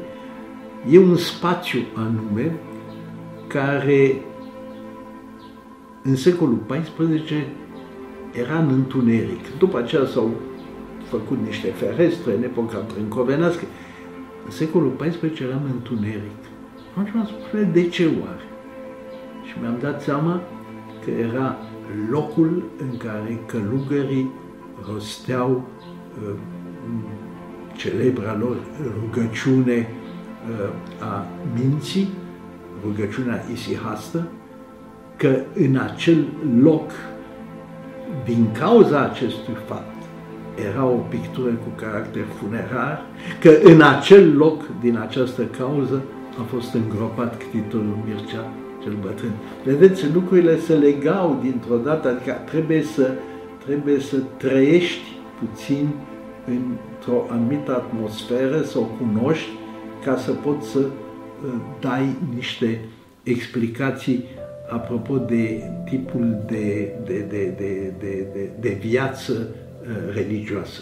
e 0.89 0.99
un 0.99 1.15
spațiu 1.15 1.79
anume 1.93 2.55
care 3.47 4.21
în 6.03 6.15
secolul 6.15 6.59
XIV 6.67 7.37
era 8.31 8.57
în 8.57 8.69
întuneric. 8.69 9.57
După 9.57 9.77
aceea 9.77 10.05
s-au 10.05 10.31
făcut 11.03 11.37
niște 11.45 11.67
ferestre 11.67 12.35
în 12.35 12.43
epoca 12.43 12.85
brâncovenească, 12.93 13.65
în 14.45 14.51
secolul 14.51 14.95
XIV 14.97 15.41
eram 15.41 15.61
întuneric. 15.73 16.41
Atunci 16.91 17.13
m-am 17.13 17.25
spus, 17.25 17.71
de 17.71 17.87
ce 17.87 18.05
oare? 18.05 18.45
Și 19.43 19.53
mi-am 19.61 19.77
dat 19.81 20.01
seama 20.01 20.41
că 21.03 21.11
era 21.11 21.57
locul 22.09 22.63
în 22.77 22.97
care 22.97 23.39
călugării 23.45 24.31
rosteau 24.87 25.67
celebra 27.75 28.37
lor 28.39 28.57
rugăciune 29.01 29.87
a 30.99 31.25
minții, 31.55 32.07
rugăciunea 32.85 33.43
isihastă, 33.53 34.27
că 35.17 35.39
în 35.53 35.77
acel 35.77 36.25
loc, 36.61 36.91
din 38.25 38.51
cauza 38.51 39.01
acestui 39.01 39.53
fapt, 39.65 39.94
era 40.69 40.85
o 40.85 40.95
pictură 41.09 41.51
cu 41.51 41.69
caracter 41.75 42.23
funerar, 42.39 43.05
că 43.39 43.51
în 43.63 43.81
acel 43.81 44.37
loc, 44.37 44.63
din 44.81 44.97
această 44.97 45.43
cauză, 45.43 46.03
a 46.39 46.41
fost 46.41 46.73
îngropat 46.73 47.37
ctitorul 47.37 47.97
Mircea 48.05 48.53
cel 48.83 48.93
bătrân. 49.01 49.31
Vedeți, 49.63 50.13
lucrurile 50.13 50.59
se 50.59 50.73
legau 50.73 51.39
dintr-o 51.41 51.77
dată, 51.77 52.07
adică 52.09 52.31
trebuie 52.45 52.83
să, 52.83 53.11
trebuie 53.65 53.99
să 53.99 54.17
trăiești 54.37 55.17
puțin 55.39 55.89
într-o 56.45 57.25
anumită 57.29 57.71
atmosferă, 57.71 58.61
să 58.61 58.77
o 58.77 58.81
cunoști, 58.81 59.49
ca 60.03 60.17
să 60.17 60.31
poți 60.31 60.67
să 60.67 60.79
uh, 60.79 61.53
dai 61.79 62.15
niște 62.35 62.79
explicații 63.23 64.23
apropo 64.69 65.17
de 65.17 65.61
tipul 65.89 66.43
de, 66.47 66.93
de, 67.05 67.25
de, 67.29 67.53
de, 67.57 67.93
de, 67.99 68.27
de, 68.33 68.49
de 68.59 68.77
viață 68.81 69.31
uh, 69.33 69.64
religioasă. 70.13 70.81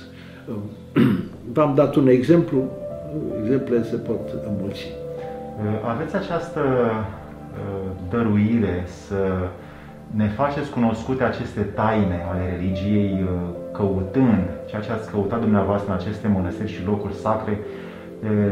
V-am 1.54 1.76
dat 1.76 1.96
un 1.96 2.08
exemplu, 2.08 2.64
exemplele 3.42 3.84
se 3.84 3.96
pot 3.96 4.20
înmulți. 4.48 4.88
Aveți 5.88 6.16
această 6.16 6.60
uh, 6.62 7.90
dăruire 8.10 8.84
să 9.08 9.16
ne 10.12 10.28
faceți 10.28 10.70
cunoscute 10.70 11.24
aceste 11.24 11.62
taine 11.62 12.26
ale 12.32 12.56
religiei, 12.56 13.24
uh, 13.24 13.30
căutând 13.74 14.50
ceea 14.66 14.82
ce 14.82 14.92
ați 14.92 15.12
căutat 15.12 15.40
dumneavoastră 15.40 15.92
în 15.92 16.00
aceste 16.00 16.28
mănăstiri 16.28 16.72
și 16.72 16.86
locuri 16.86 17.14
sacre, 17.14 17.60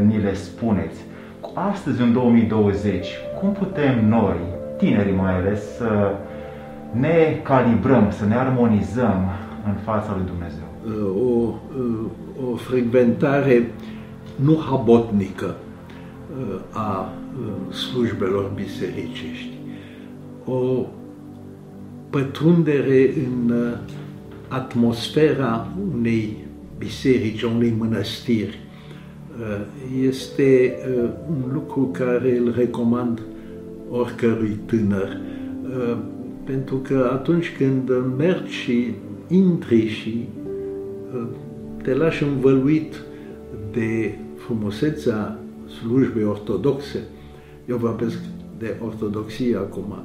ni 0.05 0.21
le 0.21 0.33
spuneți. 0.33 1.01
Astăzi, 1.53 2.01
în 2.01 2.13
2020, 2.13 3.07
cum 3.39 3.51
putem 3.51 4.07
noi, 4.07 4.37
tinerii 4.77 5.13
mai 5.13 5.35
ales, 5.35 5.75
să 5.77 6.11
ne 6.91 7.39
calibrăm, 7.43 8.07
să 8.09 8.25
ne 8.25 8.35
armonizăm 8.35 9.29
în 9.65 9.73
fața 9.83 10.15
lui 10.15 10.25
Dumnezeu? 10.25 10.69
O, 11.15 11.53
o 12.51 12.55
frecventare 12.55 13.71
nu 14.35 14.57
habotnică 14.69 15.55
a 16.71 17.13
slujbelor 17.71 18.51
bisericești, 18.55 19.51
o 20.45 20.85
pătrundere 22.09 23.13
în 23.15 23.53
atmosfera 24.47 25.67
unei 25.93 26.37
biserici, 26.77 27.41
unei 27.41 27.73
mănăstiri, 27.77 28.59
este 30.01 30.75
un 31.29 31.53
lucru 31.53 31.89
care 31.91 32.37
îl 32.37 32.53
recomand 32.55 33.21
oricărui 33.89 34.57
tânăr. 34.65 35.17
Pentru 36.43 36.75
că 36.75 37.09
atunci 37.13 37.55
când 37.57 37.91
mergi 38.17 38.51
și 38.51 38.91
intri 39.31 39.87
și 39.87 40.27
te 41.83 41.93
lași 41.93 42.23
învăluit 42.23 43.01
de 43.71 44.17
frumusețea 44.35 45.39
slujbei 45.79 46.23
ortodoxe, 46.23 46.99
eu 47.67 47.77
vorbesc 47.77 48.17
de 48.59 48.75
ortodoxie 48.83 49.55
acum, 49.55 49.95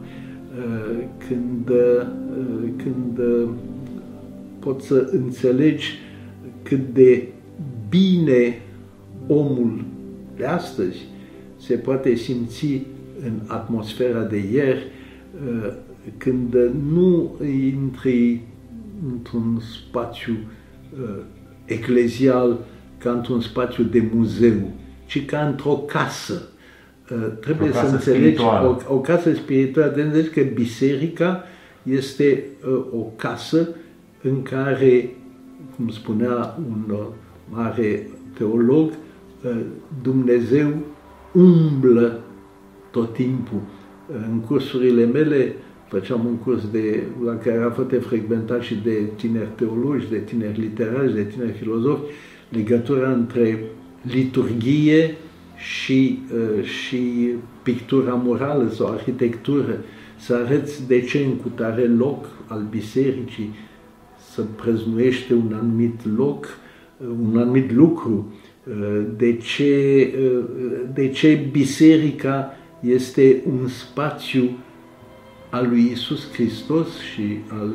când, 1.28 1.70
când 2.76 3.20
poți 4.58 4.86
să 4.86 5.08
înțelegi 5.12 5.98
cât 6.62 6.94
de 6.94 7.28
bine 7.88 8.60
omul 9.26 9.84
de 10.36 10.44
astăzi 10.44 10.98
se 11.56 11.74
poate 11.74 12.14
simți 12.14 12.80
în 13.24 13.40
atmosfera 13.46 14.22
de 14.22 14.36
ieri 14.52 14.86
când 16.16 16.56
nu 16.92 17.30
intri 17.72 18.40
într-un 19.12 19.60
spațiu 19.60 20.36
eclezial 21.64 22.58
ca 22.98 23.10
într-un 23.10 23.40
spațiu 23.40 23.84
de 23.84 24.08
muzeu, 24.14 24.70
ci 25.06 25.24
ca 25.24 25.46
într-o 25.46 25.72
casă. 25.72 26.48
Trebuie 27.40 27.68
o 27.68 27.72
casă 27.72 27.86
să 27.86 27.94
înțelegi 27.94 28.42
o, 28.42 28.76
o 28.94 29.00
casă 29.00 29.34
spirituală, 29.34 29.92
de 29.94 30.02
înțelegi 30.02 30.28
că 30.28 30.42
biserica 30.54 31.42
este 31.82 32.44
o 32.92 33.02
casă 33.16 33.68
în 34.22 34.42
care, 34.42 35.16
cum 35.76 35.88
spunea 35.88 36.58
un 36.68 36.96
mare 37.50 38.10
teolog, 38.38 38.92
Dumnezeu 40.02 40.74
umblă 41.32 42.20
tot 42.90 43.12
timpul. 43.12 43.60
În 44.30 44.40
cursurile 44.40 45.04
mele 45.04 45.54
făceam 45.88 46.26
un 46.26 46.34
curs 46.34 46.70
de, 46.70 47.02
la 47.24 47.36
care 47.36 47.62
a 47.62 47.70
fost 47.70 47.90
frecventat 48.00 48.62
și 48.62 48.74
de 48.84 49.02
tineri 49.16 49.48
teologi, 49.54 50.08
de 50.10 50.18
tineri 50.18 50.60
literari, 50.60 51.14
de 51.14 51.22
tineri 51.22 51.52
filozofi, 51.52 52.12
legătura 52.48 53.10
între 53.12 53.64
liturghie 54.02 55.14
și, 55.56 56.18
și 56.62 57.32
pictura 57.62 58.14
morală 58.14 58.68
sau 58.68 58.86
arhitectură, 58.86 59.78
să 60.18 60.34
arăți 60.34 60.86
de 60.86 61.00
ce 61.00 61.18
în 61.18 61.36
cutare 61.36 61.86
loc 61.86 62.26
al 62.46 62.66
bisericii 62.70 63.54
să 64.32 64.42
preznuiește 64.42 65.34
un 65.34 65.56
anumit 65.60 66.16
loc, 66.16 66.46
un 67.30 67.38
anumit 67.38 67.72
lucru, 67.72 68.34
de 69.16 69.36
ce, 69.36 70.14
de 70.94 71.08
ce 71.08 71.48
biserica 71.52 72.52
este 72.80 73.42
un 73.46 73.68
spațiu 73.68 74.50
al 75.50 75.68
lui 75.68 75.90
Isus 75.92 76.32
Hristos 76.32 76.98
și 76.98 77.38
al 77.48 77.74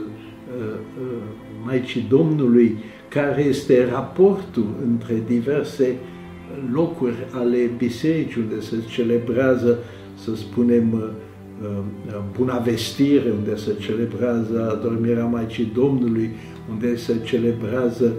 Maicii 1.66 2.06
Domnului, 2.10 2.78
care 3.08 3.44
este 3.44 3.90
raportul 3.90 4.66
între 4.84 5.24
diverse 5.28 5.96
locuri 6.74 7.16
ale 7.32 7.70
bisericii 7.78 8.42
unde 8.42 8.60
se 8.60 8.76
celebrează, 8.88 9.78
să 10.16 10.36
spunem, 10.36 11.14
buna 12.38 12.58
vestire, 12.58 13.30
unde 13.38 13.56
se 13.56 13.76
celebrează 13.80 14.78
adormirea 14.78 15.26
Maicii 15.26 15.72
Domnului, 15.74 16.30
unde 16.70 16.96
se 16.96 17.14
celebrează 17.24 18.14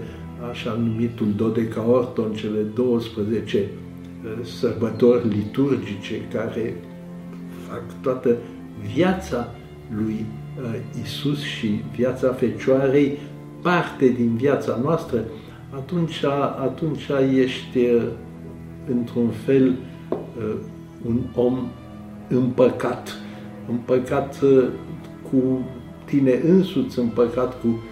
așa 0.50 0.78
numitul 0.82 1.26
Dodecaorton, 1.36 2.32
cele 2.32 2.60
12 2.74 3.58
uh, 3.58 4.44
sărbători 4.44 5.28
liturgice 5.28 6.14
care 6.32 6.76
fac 7.68 7.82
toată 8.00 8.36
viața 8.94 9.48
lui 9.96 10.26
uh, 10.62 10.78
Isus 11.02 11.42
și 11.42 11.82
viața 11.96 12.32
Fecioarei 12.32 13.18
parte 13.62 14.08
din 14.08 14.36
viața 14.36 14.78
noastră, 14.82 15.24
atunci, 15.70 16.24
atunci 16.60 17.08
ești 17.34 17.78
uh, 17.78 18.02
într-un 18.90 19.28
fel 19.28 19.76
un 21.06 21.20
om 21.34 21.58
împăcat, 22.28 23.14
împăcat 23.68 24.38
cu 25.30 25.68
tine 26.04 26.40
însuți, 26.44 26.98
împăcat 26.98 27.60
cu 27.60 27.82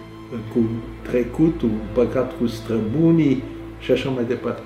cu 0.53 0.59
trecutul, 1.03 1.71
păcat 1.93 2.37
cu 2.39 2.47
străbunii 2.47 3.43
și 3.79 3.93
așa 3.93 4.09
mai 4.09 4.25
departe. 4.25 4.63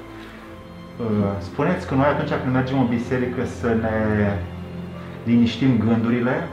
Uh, 1.00 1.06
spuneți 1.40 1.86
că 1.86 1.94
noi 1.94 2.04
atunci 2.04 2.40
când 2.42 2.54
mergem 2.54 2.80
în 2.80 2.86
biserică 2.86 3.44
să 3.60 3.66
ne 3.66 3.96
liniștim 5.24 5.78
gândurile, 5.78 6.48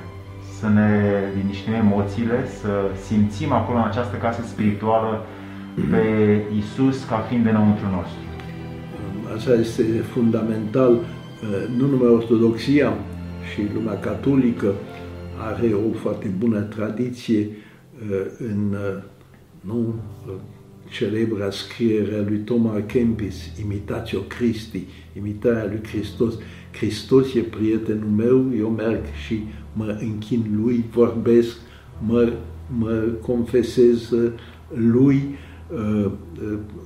să 0.60 0.70
ne 0.70 0.90
liniștim 1.36 1.74
emoțiile, 1.74 2.48
să 2.62 2.70
simțim 3.06 3.52
acolo 3.52 3.78
în 3.78 3.84
această 3.84 4.16
casă 4.16 4.42
spirituală 4.48 5.26
pe 5.90 6.06
Isus 6.58 7.04
ca 7.04 7.18
fiind 7.18 7.46
înăuntru 7.46 7.86
nostru. 7.86 8.20
Asta 9.36 9.54
este 9.54 9.84
fundamental. 9.84 10.92
Uh, 10.92 11.00
nu 11.78 11.88
numai 11.88 12.08
Ortodoxia 12.08 12.94
și 13.54 13.62
lumea 13.74 14.00
catolică 14.00 14.74
are 15.50 15.68
o 15.68 15.98
foarte 15.98 16.28
bună 16.38 16.60
tradiție 16.60 17.48
în 18.38 18.76
nu, 19.62 19.96
celebra 20.90 21.50
scriere 21.50 22.16
a 22.16 22.22
lui 22.22 22.38
Thomas 22.38 22.82
Kempis, 22.86 23.36
Imitatio 23.64 24.20
Christi, 24.20 24.84
imitarea 25.18 25.66
lui 25.66 25.82
Hristos. 25.88 26.34
Hristos 26.72 27.34
e 27.34 27.40
prietenul 27.40 28.10
meu, 28.10 28.56
eu 28.58 28.70
merg 28.70 29.02
și 29.26 29.44
mă 29.74 29.98
închin 30.00 30.60
lui, 30.64 30.86
vorbesc, 30.92 31.58
mă, 32.08 32.34
mă 32.78 33.04
confesez 33.22 34.14
lui. 34.74 35.36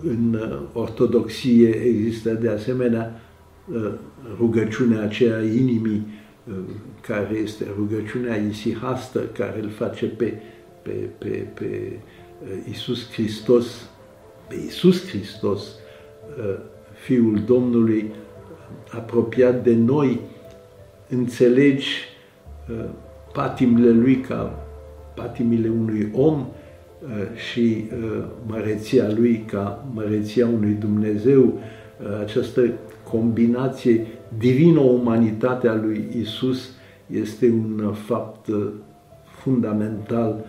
În 0.03 0.39
ortodoxie 0.73 1.69
există 1.69 2.33
de 2.33 2.49
asemenea 2.49 3.21
rugăciunea 4.37 5.01
aceea 5.01 5.41
inimii, 5.41 6.07
care 7.01 7.35
este 7.43 7.65
rugăciunea 7.77 8.35
isihastă, 8.35 9.19
care 9.19 9.59
îl 9.61 9.69
face 9.69 10.05
pe 10.05 10.33
pe, 10.85 11.09
pe, 11.17 11.27
pe 11.53 11.99
Isus 12.69 13.11
Hristos, 13.11 13.89
pe 14.47 14.55
Isus 14.67 15.07
Hristos, 15.09 15.61
Fiul 17.05 17.41
Domnului, 17.45 18.11
apropiat 18.91 19.63
de 19.63 19.75
noi, 19.75 20.19
înțelegi 21.10 21.88
patimile 23.34 23.89
Lui 23.89 24.15
ca 24.15 24.65
patimile 25.15 25.69
unui 25.69 26.12
om 26.13 26.45
și 27.36 27.86
măreția 28.45 29.08
Lui 29.15 29.43
ca 29.47 29.86
măreția 29.93 30.47
unui 30.47 30.73
Dumnezeu, 30.80 31.60
această 32.21 32.62
combinație 33.10 34.06
divino-umanitate 34.38 35.67
a 35.67 35.75
lui 35.75 36.08
Isus 36.19 36.69
este 37.08 37.49
un 37.49 37.93
fapt 37.93 38.47
fundamental 39.23 40.45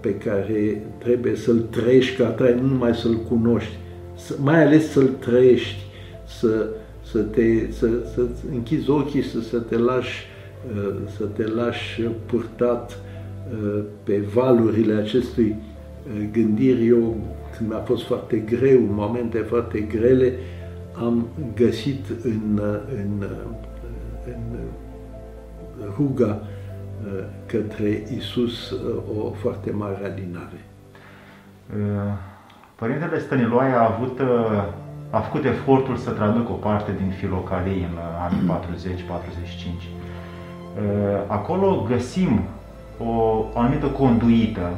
pe 0.00 0.14
care 0.14 0.82
trebuie 0.98 1.36
să-l 1.36 1.58
trăiești 1.58 2.16
ca 2.16 2.28
trai, 2.28 2.54
nu 2.54 2.66
numai 2.66 2.94
să-l 2.94 3.16
cunoști, 3.16 3.76
mai 4.42 4.64
ales 4.64 4.90
să-l 4.90 5.08
trăiești, 5.08 5.84
să, 6.38 6.68
să 7.16 7.22
te 7.22 7.70
să, 7.70 7.88
să 8.14 8.20
închizi 8.52 8.90
ochii, 8.90 9.22
să, 9.22 9.40
să 9.40 9.58
te 9.58 9.78
lași 9.78 10.26
să 11.16 11.24
te 11.24 11.46
lași 11.46 12.02
purtat 12.02 12.98
pe 14.02 14.18
valurile 14.18 14.94
acestui 14.94 15.56
gândiri. 16.32 16.86
Eu, 16.86 17.16
când 17.56 17.68
mi-a 17.68 17.78
fost 17.78 18.04
foarte 18.04 18.36
greu, 18.36 18.78
în 18.78 18.94
momente 18.94 19.38
foarte 19.38 19.80
grele, 19.80 20.32
am 20.92 21.26
găsit 21.54 22.04
în, 22.22 22.60
în, 22.94 23.26
în 24.26 24.58
ruga 25.96 26.42
către 27.46 28.06
Isus 28.16 28.74
o 29.18 29.30
foarte 29.30 29.70
mare 29.70 30.04
alinare. 30.04 30.64
Părintele 32.74 33.18
Stăniloae 33.18 33.72
a 33.72 33.94
avut 33.94 34.20
a 35.16 35.20
făcut 35.20 35.44
efortul 35.44 35.96
să 35.96 36.10
traducă 36.10 36.52
o 36.52 36.54
parte 36.54 36.90
din 36.96 37.10
filocalii 37.10 37.88
în 37.90 37.98
anii 38.24 38.50
40-45. 38.52 38.56
Acolo 41.26 41.84
găsim 41.88 42.40
o 42.98 43.44
anumită 43.54 43.86
conduită 43.86 44.70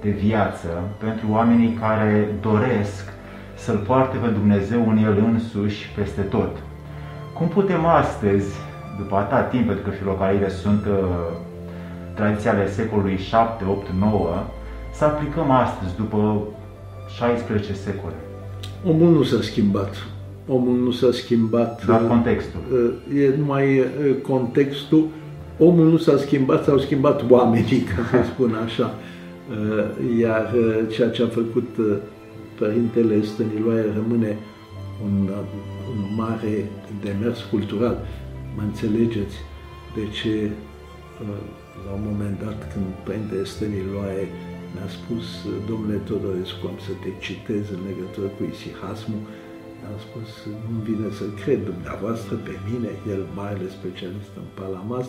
de 0.00 0.10
viață 0.10 0.68
pentru 0.98 1.26
oamenii 1.30 1.72
care 1.80 2.34
doresc 2.40 3.12
să-L 3.54 3.76
poarte 3.76 4.16
pe 4.16 4.26
Dumnezeu 4.28 4.88
în 4.90 4.96
El 4.96 5.18
însuși 5.32 5.92
peste 5.96 6.20
tot. 6.20 6.56
Cum 7.34 7.48
putem 7.48 7.86
astăzi, 7.86 8.46
după 8.98 9.16
atâta 9.16 9.40
timp, 9.42 9.66
pentru 9.66 9.84
că 9.84 9.90
filocaliile 9.90 10.48
sunt 10.48 10.84
uh, 10.86 10.96
tradiția 12.14 12.50
ale 12.50 12.70
secolului 12.70 13.16
7, 13.16 13.64
8, 13.64 13.88
9, 13.98 14.28
să 14.92 15.04
aplicăm 15.04 15.50
astăzi, 15.50 15.96
după 15.96 16.38
16 17.16 17.74
secole? 17.74 18.14
Omul 18.84 19.12
nu 19.12 19.22
s-a 19.22 19.42
schimbat. 19.42 20.06
Omul 20.48 20.76
nu 20.76 20.90
s-a 20.90 21.12
schimbat. 21.12 21.86
Dar 21.86 22.06
contextul. 22.06 22.60
Uh, 22.72 23.20
e 23.22 23.34
numai 23.38 23.78
uh, 23.78 23.86
contextul. 24.22 25.06
Omul 25.58 25.90
nu 25.90 25.96
s-a 25.96 26.16
schimbat, 26.16 26.64
s-au 26.64 26.78
schimbat 26.78 27.30
oamenii, 27.30 27.80
ca 27.80 28.02
să 28.10 28.26
spun 28.26 28.54
așa. 28.64 28.94
Uh, 29.50 30.18
iar 30.20 30.54
ceea 30.90 31.08
ce 31.08 31.22
a 31.22 31.26
făcut 31.26 31.68
Părintele 32.58 33.22
Stăniloae 33.22 33.84
rămâne 33.94 34.36
un, 35.04 35.28
un 35.90 36.14
mare 36.16 36.70
demers 37.02 37.42
cultural. 37.50 37.98
Mă 38.56 38.62
înțelegeți 38.62 39.36
de 39.94 40.02
ce 40.22 40.50
la 41.86 41.92
un 41.92 42.02
moment 42.10 42.40
dat 42.44 42.72
când 42.72 42.84
Părintele 43.04 43.44
Stăniloae 43.44 44.28
mi-a 44.72 44.88
spus, 44.98 45.26
domnule 45.68 45.98
Todorescu, 46.10 46.62
am 46.66 46.78
să 46.86 46.92
te 47.02 47.10
citez 47.26 47.64
în 47.76 47.82
legătură 47.90 48.28
cu 48.36 48.42
isihasmul, 48.52 49.22
am 49.90 49.98
spus, 50.06 50.28
nu 50.72 50.78
vine 50.88 51.08
să 51.18 51.24
cred 51.42 51.60
dumneavoastră 51.72 52.34
pe 52.46 52.54
mine, 52.68 52.90
el 53.14 53.22
mare 53.40 53.66
specialist 53.78 54.32
în 54.42 54.48
Palamas. 54.58 55.08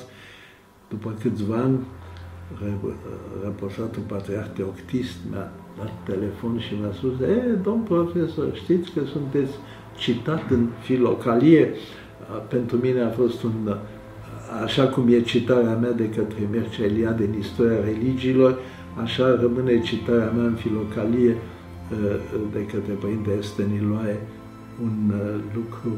După 0.93 1.09
câțiva 1.21 1.57
ani, 1.67 1.79
răposatul 3.43 4.03
patriarh 4.07 4.49
Teoctist 4.55 5.17
mi-a 5.29 5.51
dat 5.77 5.93
telefon 6.05 6.59
și 6.59 6.73
mi-a 6.79 6.93
spus, 6.93 7.19
e, 7.19 7.35
domn 7.67 7.81
profesor, 7.81 8.55
știți 8.55 8.91
că 8.91 9.01
sunteți 9.15 9.53
citat 9.97 10.49
în 10.49 10.67
filocalie? 10.81 11.73
Pentru 12.47 12.77
mine 12.77 13.01
a 13.01 13.09
fost 13.09 13.43
un, 13.43 13.75
așa 14.63 14.87
cum 14.87 15.07
e 15.07 15.21
citarea 15.21 15.75
mea 15.75 15.91
de 15.91 16.09
către 16.09 16.47
Mircea 16.51 16.83
Eliade 16.83 17.23
în 17.23 17.37
istoria 17.37 17.83
religiilor, 17.83 18.59
așa 19.03 19.37
rămâne 19.41 19.81
citarea 19.81 20.31
mea 20.35 20.45
în 20.45 20.55
filocalie 20.55 21.35
de 22.51 22.65
către 22.65 22.93
Părinte 22.93 23.29
Esteniloae, 23.39 24.19
un 24.83 25.13
lucru 25.55 25.97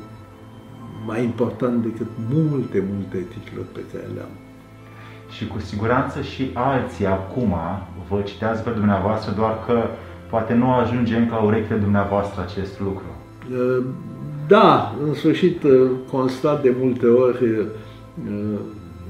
mai 1.06 1.24
important 1.24 1.84
decât 1.84 2.08
multe, 2.34 2.84
multe 2.94 3.18
titluri 3.18 3.68
pe 3.74 3.82
care 3.92 4.08
le-am 4.14 4.34
și 5.32 5.48
cu 5.48 5.60
siguranță 5.60 6.22
și 6.22 6.50
alții 6.54 7.06
acum 7.06 7.56
vă 8.10 8.22
citează 8.22 8.62
pe 8.62 8.70
dumneavoastră, 8.70 9.34
doar 9.38 9.64
că 9.66 9.82
poate 10.30 10.54
nu 10.54 10.74
ajunge 10.74 11.16
încă 11.16 11.36
la 11.36 11.42
urechile 11.42 11.78
dumneavoastră 11.78 12.42
acest 12.42 12.80
lucru. 12.80 13.06
Da, 14.48 14.96
în 15.08 15.14
sfârșit 15.14 15.62
constat 16.12 16.62
de 16.62 16.76
multe 16.80 17.06
ori, 17.06 17.68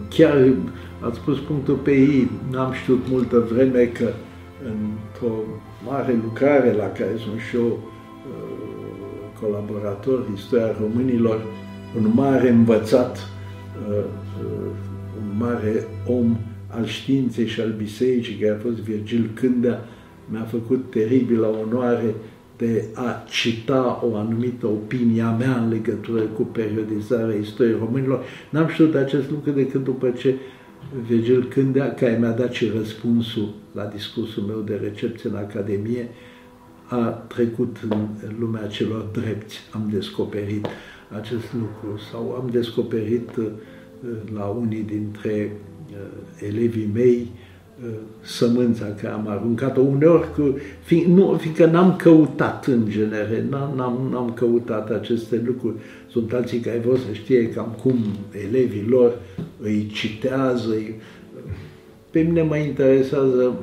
chiar 0.10 0.54
ați 1.00 1.18
spus 1.18 1.40
punctul 1.40 1.76
pe 1.76 1.92
ei, 1.92 2.30
n-am 2.52 2.74
știut 2.74 3.00
multă 3.10 3.48
vreme 3.52 3.84
că 3.84 4.10
într-o 4.66 5.34
mare 5.86 6.20
lucrare 6.24 6.74
la 6.74 6.86
care 6.86 7.16
sunt 7.18 7.40
și 7.50 7.56
eu 7.56 7.80
colaborator, 9.42 10.26
istoria 10.36 10.76
românilor, 10.80 11.42
un 11.98 12.12
mare 12.14 12.50
învățat 12.50 13.30
un 15.22 15.38
mare 15.38 15.88
om 16.08 16.38
al 16.68 16.86
științei 16.86 17.48
și 17.48 17.62
al 17.62 17.74
bisericii, 17.78 18.36
care 18.36 18.54
a 18.54 18.62
fost 18.62 18.76
Virgil 18.76 19.30
Cândea, 19.34 19.86
mi-a 20.30 20.44
făcut 20.44 20.90
teribilă 20.90 21.48
onoare 21.48 22.16
de 22.62 22.86
a 22.94 23.24
cita 23.30 24.00
o 24.04 24.16
anumită 24.16 24.68
opinie 24.68 25.22
a 25.22 25.32
mea 25.32 25.58
în 25.58 25.70
legătură 25.70 26.22
cu 26.22 26.44
periodizarea 26.44 27.36
istoriei 27.36 27.78
românilor. 27.80 28.24
N-am 28.50 28.68
știut 28.68 28.96
acest 28.96 29.30
lucru 29.30 29.52
decât 29.52 29.84
după 29.84 30.10
ce 30.10 30.36
Virgil 31.08 31.46
Cândea, 31.46 31.94
care 31.94 32.18
mi-a 32.20 32.32
dat 32.32 32.52
și 32.52 32.72
răspunsul 32.78 33.54
la 33.72 33.86
discursul 33.86 34.44
meu 34.44 34.60
de 34.60 34.80
recepție 34.84 35.30
în 35.30 35.36
Academie, 35.36 36.10
a 36.88 37.06
trecut 37.08 37.78
în 37.90 38.08
lumea 38.40 38.68
celor 38.68 39.02
drepți. 39.02 39.60
Am 39.72 39.90
descoperit 39.92 40.68
acest 41.20 41.54
lucru 41.54 42.00
sau 42.12 42.32
am 42.42 42.50
descoperit 42.52 43.36
uh, 43.36 43.46
la 44.34 44.46
unii 44.46 44.84
dintre 44.84 45.52
uh, 45.92 46.48
elevii 46.48 46.90
mei 46.94 47.32
uh, 47.34 47.41
sămânța 48.22 48.86
care 48.86 49.14
am 49.14 49.28
aruncat-o 49.28 49.82
uneori, 49.82 50.34
că, 50.34 50.44
fi, 50.84 51.06
nu, 51.08 51.38
fiindcă 51.38 51.66
n-am 51.66 51.96
căutat 51.96 52.66
în 52.66 52.90
genere, 52.90 53.46
n-am, 53.50 53.74
n-am, 53.76 54.08
n-am 54.12 54.34
căutat 54.34 54.90
aceste 54.90 55.42
lucruri. 55.46 55.76
Sunt 56.10 56.34
alții 56.34 56.60
care 56.60 56.82
vor 56.86 56.98
să 56.98 57.14
știe 57.14 57.50
cam 57.50 57.78
cum 57.82 57.98
elevii 58.48 58.86
lor 58.88 59.20
îi 59.62 59.88
citează. 59.94 60.70
Îi... 60.70 60.96
Pe 62.10 62.22
mine 62.22 62.42
mă 62.42 62.58
interesează 62.58 63.54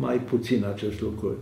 mai 0.00 0.16
puțin 0.16 0.64
acest 0.72 1.00
lucru. 1.00 1.36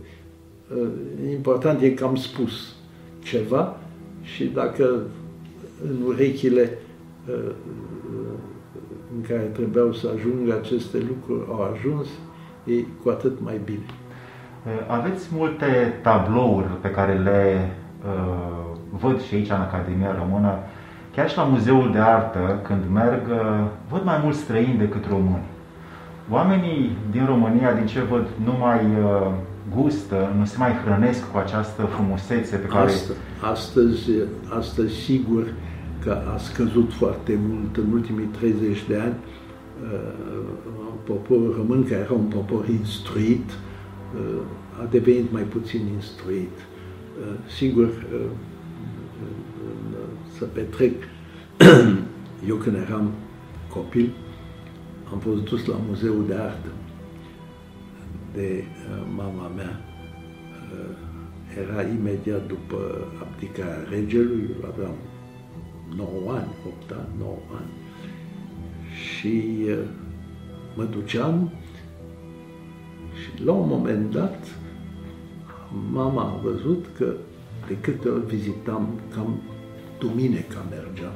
Uh, 0.75 0.87
important 1.31 1.81
e 1.81 1.89
că 1.89 2.03
am 2.03 2.15
spus 2.15 2.75
ceva 3.23 3.79
și 4.21 4.43
dacă 4.43 5.01
în 5.83 5.95
urechile 6.05 6.77
în 9.15 9.21
care 9.27 9.41
trebuiau 9.41 9.93
să 9.93 10.09
ajungă 10.15 10.53
aceste 10.53 10.97
lucruri 10.97 11.47
au 11.51 11.71
ajuns, 11.73 12.07
e 12.63 12.73
cu 13.03 13.09
atât 13.09 13.41
mai 13.41 13.59
bine. 13.65 13.85
Aveți 14.87 15.27
multe 15.31 15.99
tablouri 16.01 16.67
pe 16.81 16.89
care 16.89 17.13
le 17.13 17.69
uh, 18.05 18.77
văd 18.89 19.21
și 19.21 19.35
aici 19.35 19.49
în 19.49 19.55
Academia 19.55 20.15
Română, 20.19 20.53
chiar 21.15 21.29
și 21.29 21.37
la 21.37 21.43
Muzeul 21.43 21.91
de 21.91 21.99
Artă, 21.99 22.59
când 22.63 22.83
merg, 22.93 23.21
uh, 23.29 23.65
văd 23.89 24.03
mai 24.03 24.19
mulți 24.23 24.39
străini 24.39 24.77
decât 24.77 25.05
români. 25.09 25.51
Oamenii 26.29 26.97
din 27.11 27.25
România, 27.25 27.73
din 27.73 27.85
ce 27.85 28.01
văd, 28.01 28.27
nu 28.43 28.53
mai 28.59 28.79
uh, 29.03 29.31
gustă, 29.75 30.33
nu 30.37 30.45
se 30.45 30.55
mai 30.57 30.71
hrănesc 30.85 31.31
cu 31.31 31.37
această 31.37 31.81
frumusețe 31.81 32.55
pe 32.55 32.67
care... 32.67 32.83
Astăzi, 32.83 33.19
astăzi, 33.41 34.09
astăzi 34.57 34.93
sigur, 34.93 35.43
că 36.03 36.21
a 36.33 36.37
scăzut 36.37 36.93
foarte 36.93 37.39
mult 37.47 37.77
în 37.77 37.91
ultimii 37.91 38.25
30 38.25 38.83
de 38.87 38.97
ani. 38.97 39.15
Uh, 39.83 40.53
poporul 41.03 41.53
român, 41.57 41.83
care 41.83 42.01
era 42.01 42.13
un 42.13 42.25
popor 42.25 42.67
instruit, 42.67 43.49
uh, 43.49 44.41
a 44.81 44.87
devenit 44.89 45.31
mai 45.31 45.41
puțin 45.41 45.81
instruit. 45.93 46.57
Uh, 46.57 47.51
sigur, 47.57 47.89
să 50.37 50.45
petrec, 50.45 50.93
eu 52.49 52.55
când 52.55 52.75
eram 52.75 53.11
copil, 53.69 54.09
am 55.11 55.19
fost 55.19 55.43
dus 55.43 55.65
la 55.65 55.79
Muzeul 55.87 56.25
de 56.27 56.33
Artă 56.33 56.71
de 58.33 58.63
mama 59.15 59.51
mea, 59.55 59.81
era 61.57 61.81
imediat 61.81 62.47
după 62.47 62.77
abdicarea 63.21 63.85
regelui, 63.89 64.49
aveam 64.71 64.95
9 65.97 66.31
ani, 66.31 66.47
8 66.65 66.91
ani, 66.91 67.07
9 67.17 67.37
ani. 67.57 67.71
Și 68.93 69.65
mă 70.75 70.83
duceam 70.83 71.51
și 73.21 73.43
la 73.43 73.51
un 73.51 73.67
moment 73.67 74.11
dat 74.11 74.47
mama 75.91 76.21
a 76.21 76.39
văzut 76.43 76.85
că 76.97 77.13
de 77.67 77.77
câte 77.81 78.09
ori 78.09 78.25
vizitam, 78.25 78.99
cam 79.13 79.41
duminica 79.99 80.65
mergeam, 80.69 81.13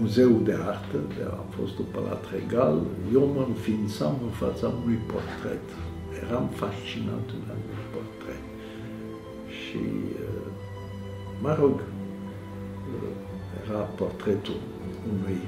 Muzeul 0.00 0.44
de 0.44 0.52
Artă, 0.52 0.98
de 1.16 1.24
a 1.30 1.44
fostul 1.56 1.84
Palat 1.92 2.24
Regal, 2.32 2.80
eu 3.12 3.24
mă 3.34 3.44
înființam 3.48 4.14
în 4.22 4.30
fața 4.30 4.66
unui 4.82 4.98
portret. 5.06 5.66
Eram 6.22 6.46
fascinat 6.46 7.26
de 7.26 7.52
unui 7.70 7.86
portret. 7.94 8.44
Și, 9.60 9.80
mă 11.42 11.56
rog, 11.60 11.82
era 13.70 13.78
portretul 13.78 14.54
unui 15.12 15.38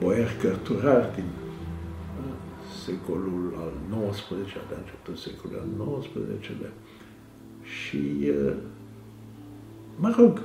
boier 0.00 0.28
cărturar 0.40 1.10
din 1.14 1.24
secolul 2.84 3.54
al 3.56 3.72
XIX-lea, 4.10 4.64
de 4.68 4.76
început 4.78 5.18
secolul 5.18 5.58
al 5.58 5.98
XIX-lea. 6.00 6.72
Și, 7.62 8.32
mă 9.96 10.14
rog, 10.18 10.40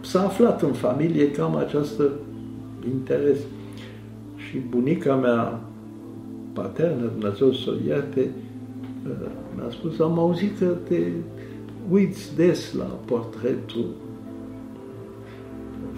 s-a 0.00 0.24
aflat 0.24 0.62
în 0.62 0.72
familie 0.72 1.30
cam 1.30 1.56
această 1.56 2.10
interes. 2.92 3.38
Și 4.36 4.58
bunica 4.58 5.14
mea 5.14 5.60
paternă, 6.52 7.06
Dumnezeu 7.06 7.52
să 7.52 7.70
o 7.70 7.86
ierte, 7.86 8.30
mi-a 9.56 9.70
spus, 9.70 9.98
am 9.98 10.18
auzit 10.18 10.58
că 10.58 10.66
te 10.66 10.96
uiți 11.90 12.36
des 12.36 12.74
la 12.74 12.84
portretul 12.84 13.86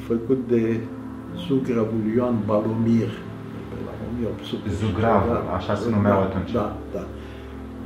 făcut 0.07 0.49
de 0.49 0.81
Zugravul 1.47 2.13
Ioan 2.17 2.43
Balomir, 2.47 3.11
pe 3.69 3.77
la 3.85 3.93
1800. 4.17 4.71
Zugrav, 4.71 5.29
da, 5.29 5.55
așa 5.57 5.75
se 5.75 5.91
numeau 5.91 6.21
da, 6.21 6.25
atunci. 6.25 6.53
Da, 6.53 6.77
da. 6.93 7.07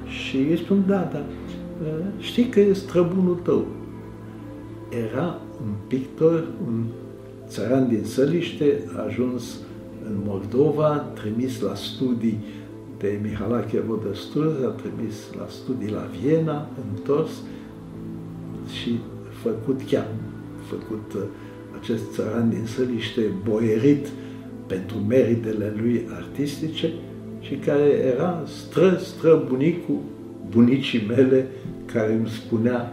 Și 0.07 0.37
îi 0.37 0.57
spun, 0.57 0.85
da, 0.87 1.09
da, 1.13 1.23
știi 2.19 2.49
că 2.49 2.61
e 2.61 2.73
străbunul 2.73 3.35
tău. 3.35 3.67
Era 5.11 5.39
un 5.63 5.73
pictor, 5.87 6.45
un 6.67 6.85
țăran 7.49 7.89
din 7.89 8.05
Săliște, 8.05 8.83
ajuns 9.07 9.57
în 10.09 10.17
Moldova, 10.25 10.97
trimis 10.97 11.61
la 11.61 11.75
studii 11.75 12.41
de 12.99 13.19
Mihalache 13.23 13.81
Vodăstur, 13.81 14.53
a 14.67 14.69
trimis 14.69 15.15
la 15.39 15.47
studii 15.49 15.91
la 15.91 16.09
Viena, 16.21 16.69
întors 16.93 17.31
și 18.83 18.99
făcut 19.43 19.81
chiar, 19.87 20.07
făcut 20.69 21.13
uh, 21.15 21.23
acest 21.81 22.13
țăran 22.13 22.49
din 22.49 22.67
Săliște 22.67 23.21
boierit 23.45 24.07
pentru 24.67 24.97
meritele 24.97 25.75
lui 25.77 26.09
artistice 26.15 26.93
și 27.41 27.55
care 27.55 27.89
era 28.15 28.43
stră, 28.47 28.99
stră 29.01 29.45
bunicul 29.49 29.99
bunicii 30.51 31.05
mele 31.09 31.47
care 31.93 32.13
îmi 32.13 32.29
spunea 32.29 32.93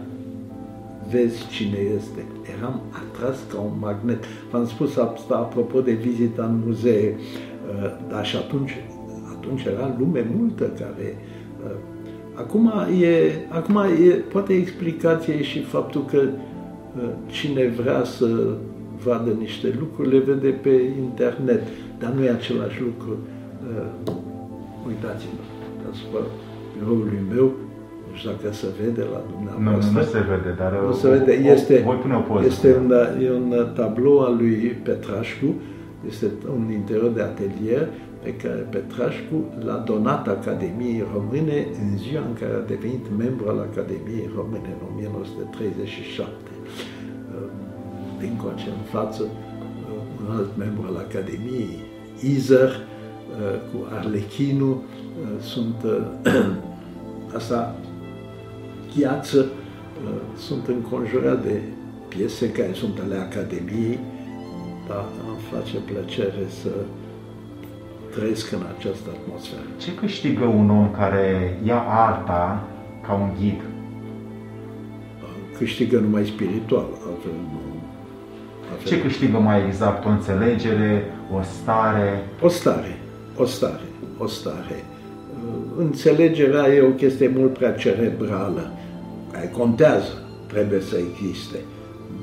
vezi 1.10 1.48
cine 1.48 1.78
este. 1.96 2.24
Eram 2.58 2.80
atras 2.90 3.38
ca 3.52 3.58
un 3.60 3.78
magnet. 3.78 4.24
V-am 4.50 4.66
spus 4.66 4.96
asta 4.96 5.34
apropo 5.34 5.80
de 5.80 5.92
vizita 5.92 6.44
în 6.44 6.60
muzee, 6.66 7.14
uh, 7.14 7.96
dar 8.08 8.26
și 8.26 8.36
atunci, 8.36 8.76
atunci 9.36 9.64
era 9.64 9.96
lume 9.98 10.26
multă 10.36 10.64
care... 10.64 11.16
Uh, 12.34 12.40
acum 12.40 12.72
e, 13.02 13.32
acum 13.48 13.76
e, 13.76 14.10
poate 14.10 14.52
explicație 14.52 15.42
și 15.42 15.62
faptul 15.62 16.04
că 16.04 16.18
uh, 16.18 17.08
cine 17.26 17.66
vrea 17.66 18.04
să 18.04 18.26
vadă 19.04 19.30
niște 19.38 19.74
lucruri, 19.78 20.08
le 20.08 20.18
vede 20.18 20.48
pe 20.48 20.80
internet, 21.00 21.62
dar 21.98 22.10
nu 22.10 22.24
e 22.24 22.30
același 22.30 22.80
lucru. 22.80 23.16
Uitați-vă, 24.86 25.42
asupra 25.90 26.20
biroului 26.78 27.22
meu, 27.34 27.44
nu 28.10 28.14
știu 28.14 28.30
dacă 28.30 28.54
se 28.54 28.66
vede 28.80 29.00
la 29.12 29.20
dumneavoastră. 29.32 29.92
Nu, 29.92 29.98
nu 29.98 30.04
se 30.04 30.18
vede, 30.18 30.54
dar 30.58 30.72
nu 30.86 30.92
se 30.92 31.08
vede. 31.08 31.32
Este, 31.32 31.82
voi 31.84 31.96
pune 31.96 32.14
o 32.14 32.20
poză. 32.20 32.46
Este 32.46 32.76
un, 32.76 32.92
e 33.22 33.30
un 33.30 33.66
tablou 33.74 34.20
al 34.20 34.36
lui 34.36 34.54
Petrașcu, 34.82 35.54
este 36.06 36.26
un 36.54 36.70
interior 36.72 37.10
de 37.10 37.22
atelier 37.22 37.88
pe 38.24 38.34
care 38.34 38.68
Petrașcu 38.70 39.38
l-a 39.64 39.76
donat 39.76 40.28
Academiei 40.28 41.06
Române 41.14 41.66
în 41.82 41.98
ziua 41.98 42.22
în 42.28 42.34
care 42.40 42.52
a 42.54 42.68
devenit 42.72 43.04
membru 43.16 43.48
al 43.48 43.58
Academiei 43.70 44.30
Române, 44.36 44.76
în 44.80 44.86
1937. 44.94 46.32
Din 48.18 48.36
coace 48.36 48.68
în 48.68 48.84
față, 48.90 49.22
un 50.20 50.36
alt 50.36 50.56
membru 50.56 50.84
al 50.88 50.96
Academiei, 50.96 51.78
Izer, 52.34 52.70
cu 53.70 53.78
Arlechinu, 53.98 54.82
sunt 55.40 55.76
asta 57.36 57.76
gheață, 58.98 59.38
uh, 59.38 60.20
sunt 60.36 60.66
înconjurat 60.66 61.42
de 61.42 61.60
piese 62.08 62.50
care 62.50 62.72
sunt 62.72 62.98
ale 62.98 63.16
Academiei, 63.16 63.98
dar 64.88 65.04
îmi 65.28 65.40
face 65.50 65.76
plăcere 65.76 66.46
să 66.62 66.70
trăiesc 68.14 68.52
în 68.52 68.62
această 68.76 69.08
atmosferă. 69.16 69.68
Ce 69.76 69.94
câștigă 69.94 70.44
un 70.44 70.70
om 70.70 70.90
care 70.90 71.58
ia 71.64 71.82
arta 71.88 72.68
ca 73.06 73.12
un 73.12 73.30
ghid? 73.38 73.60
Câștigă 75.58 75.98
numai 75.98 76.24
spiritual, 76.24 76.86
altfel 77.08 77.32
nu. 77.52 77.60
Altfel 78.70 78.88
Ce 78.88 79.02
câștigă 79.02 79.38
mai 79.38 79.66
exact? 79.66 80.04
O 80.04 80.08
înțelegere, 80.08 81.04
o 81.36 81.42
stare? 81.42 82.24
O 82.40 82.48
stare, 82.48 82.98
o 83.36 83.44
stare, 83.44 83.86
o 84.18 84.26
stare. 84.26 84.84
Uh, 85.44 85.54
înțelegerea 85.78 86.74
e 86.74 86.80
o 86.80 86.90
chestie 86.90 87.32
mult 87.36 87.52
prea 87.52 87.72
cerebrală 87.72 88.72
care 89.32 89.48
contează, 89.48 90.12
trebuie 90.46 90.80
să 90.80 90.96
existe. 90.96 91.58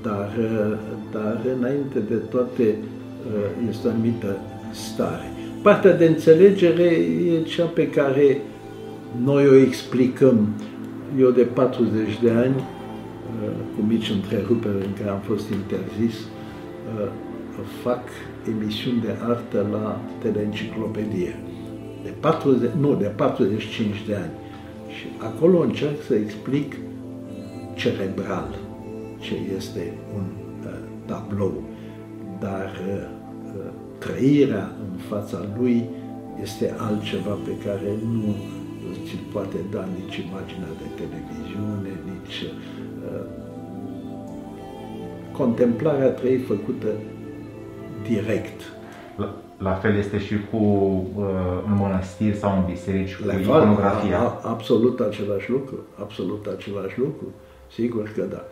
Dar, 0.02 0.32
uh, 0.40 0.78
dar 1.12 1.42
înainte 1.58 2.00
de 2.00 2.16
toate 2.16 2.64
uh, 2.64 3.68
este 3.70 3.88
o 3.88 3.90
anumită 3.90 4.38
stare. 4.72 5.31
Partea 5.62 5.94
de 5.94 6.06
înțelegere 6.06 6.84
e 7.34 7.42
cea 7.42 7.66
pe 7.66 7.90
care 7.90 8.42
noi 9.24 9.48
o 9.48 9.56
explicăm. 9.56 10.48
Eu 11.20 11.30
de 11.30 11.42
40 11.42 12.20
de 12.22 12.32
ani, 12.32 12.56
uh, 12.56 13.50
cu 13.76 13.86
mici 13.88 14.10
întreruperi 14.10 14.86
în 14.86 14.94
care 14.98 15.10
am 15.10 15.20
fost 15.20 15.50
interzis, 15.50 16.16
fac 17.84 18.04
emisiuni 18.48 19.02
de 19.02 19.16
artă 19.22 19.68
la 19.72 20.02
teleenciclopedie. 20.22 21.40
De 22.04 22.14
40, 22.20 22.70
nu, 22.80 22.96
de 22.96 23.06
45 23.06 24.04
de 24.08 24.16
ani. 24.16 24.32
Și 24.88 25.06
acolo 25.18 25.60
încerc 25.60 26.02
să 26.08 26.14
explic 26.14 26.76
cerebral 27.74 28.56
ce 29.20 29.34
este 29.58 29.94
un 30.16 30.24
uh, 30.64 30.72
tablou, 31.06 31.64
dar 32.40 32.72
uh, 32.88 32.94
uh, 32.94 33.21
trăirea 34.04 34.66
în 34.84 34.98
fața 35.10 35.40
lui 35.58 35.90
este 36.42 36.76
altceva 36.78 37.36
pe 37.46 37.54
care 37.66 37.90
nu 38.04 38.36
ți-l 39.06 39.24
poate 39.34 39.58
da 39.72 39.84
nici 39.98 40.16
imaginea 40.16 40.72
de 40.82 40.88
televiziune, 41.02 41.92
nici 42.12 42.40
uh, 42.42 43.26
contemplarea 45.32 46.10
trăiei 46.10 46.38
făcută 46.38 46.88
direct. 48.08 48.62
La, 49.18 49.36
la 49.58 49.74
fel 49.74 49.96
este 49.96 50.20
și 50.20 50.36
cu 50.52 50.58
uh, 50.58 51.26
în 51.66 51.76
mănăstiri 51.76 52.38
sau 52.38 52.58
în 52.58 52.66
biserici, 52.66 53.16
cu 53.16 53.40
iconografia. 53.40 54.20
A, 54.20 54.22
a, 54.22 54.50
absolut 54.50 55.00
același 55.00 55.50
lucru, 55.50 55.76
absolut 56.00 56.46
același 56.46 57.00
lucru. 57.00 57.28
Sigur 57.72 58.12
că 58.16 58.22
da. 58.22 58.44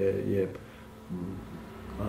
E, 0.00 0.38
e, 0.40 0.48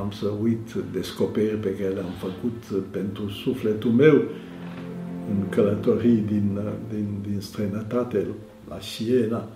am 0.01 0.11
să 0.11 0.25
uit 0.41 0.73
descoperiri 0.91 1.57
pe 1.57 1.75
care 1.75 1.93
le-am 1.93 2.13
făcut 2.17 2.83
pentru 2.91 3.29
sufletul 3.29 3.91
meu 3.91 4.21
în 5.29 5.49
călătorii 5.49 6.23
din, 6.27 6.59
din, 6.89 7.07
din 7.29 7.39
străinătate, 7.39 8.27
la 8.69 8.79
Siena. 8.79 9.47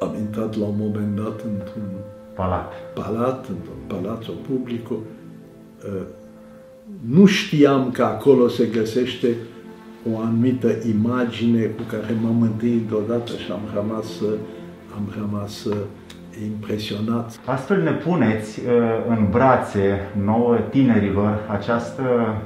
Am 0.00 0.14
intrat 0.18 0.56
la 0.56 0.64
un 0.66 0.74
moment 0.78 1.16
dat 1.16 1.40
într-un 1.40 1.90
palat, 2.34 2.72
palat 2.94 3.48
într-un 3.48 4.00
palazzo 4.02 4.32
publico. 4.32 4.94
Uh, 4.94 6.06
nu 7.10 7.26
știam 7.26 7.90
că 7.90 8.02
acolo 8.02 8.48
se 8.48 8.66
găsește 8.66 9.36
o 10.12 10.18
anumită 10.18 10.68
imagine 10.88 11.64
cu 11.64 11.82
care 11.90 12.18
m-am 12.22 12.42
întâlnit 12.42 12.88
deodată 12.88 13.32
și 13.32 13.50
am 13.50 13.60
rămas 13.74 14.06
am 14.96 15.12
rămas 15.18 15.66
uh, 16.40 16.46
impresionat. 16.46 17.40
Astfel 17.44 17.82
ne 17.82 17.92
puneți 17.92 18.60
uh, 18.60 18.72
în 19.08 19.28
brațe 19.30 20.10
nouă 20.24 20.56
tinerilor 20.70 21.46
această 21.50 22.36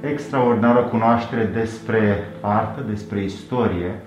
extraordinară 0.00 0.82
cunoaștere 0.82 1.44
despre 1.44 2.18
artă, 2.40 2.84
despre 2.88 3.22
istorie, 3.22 4.00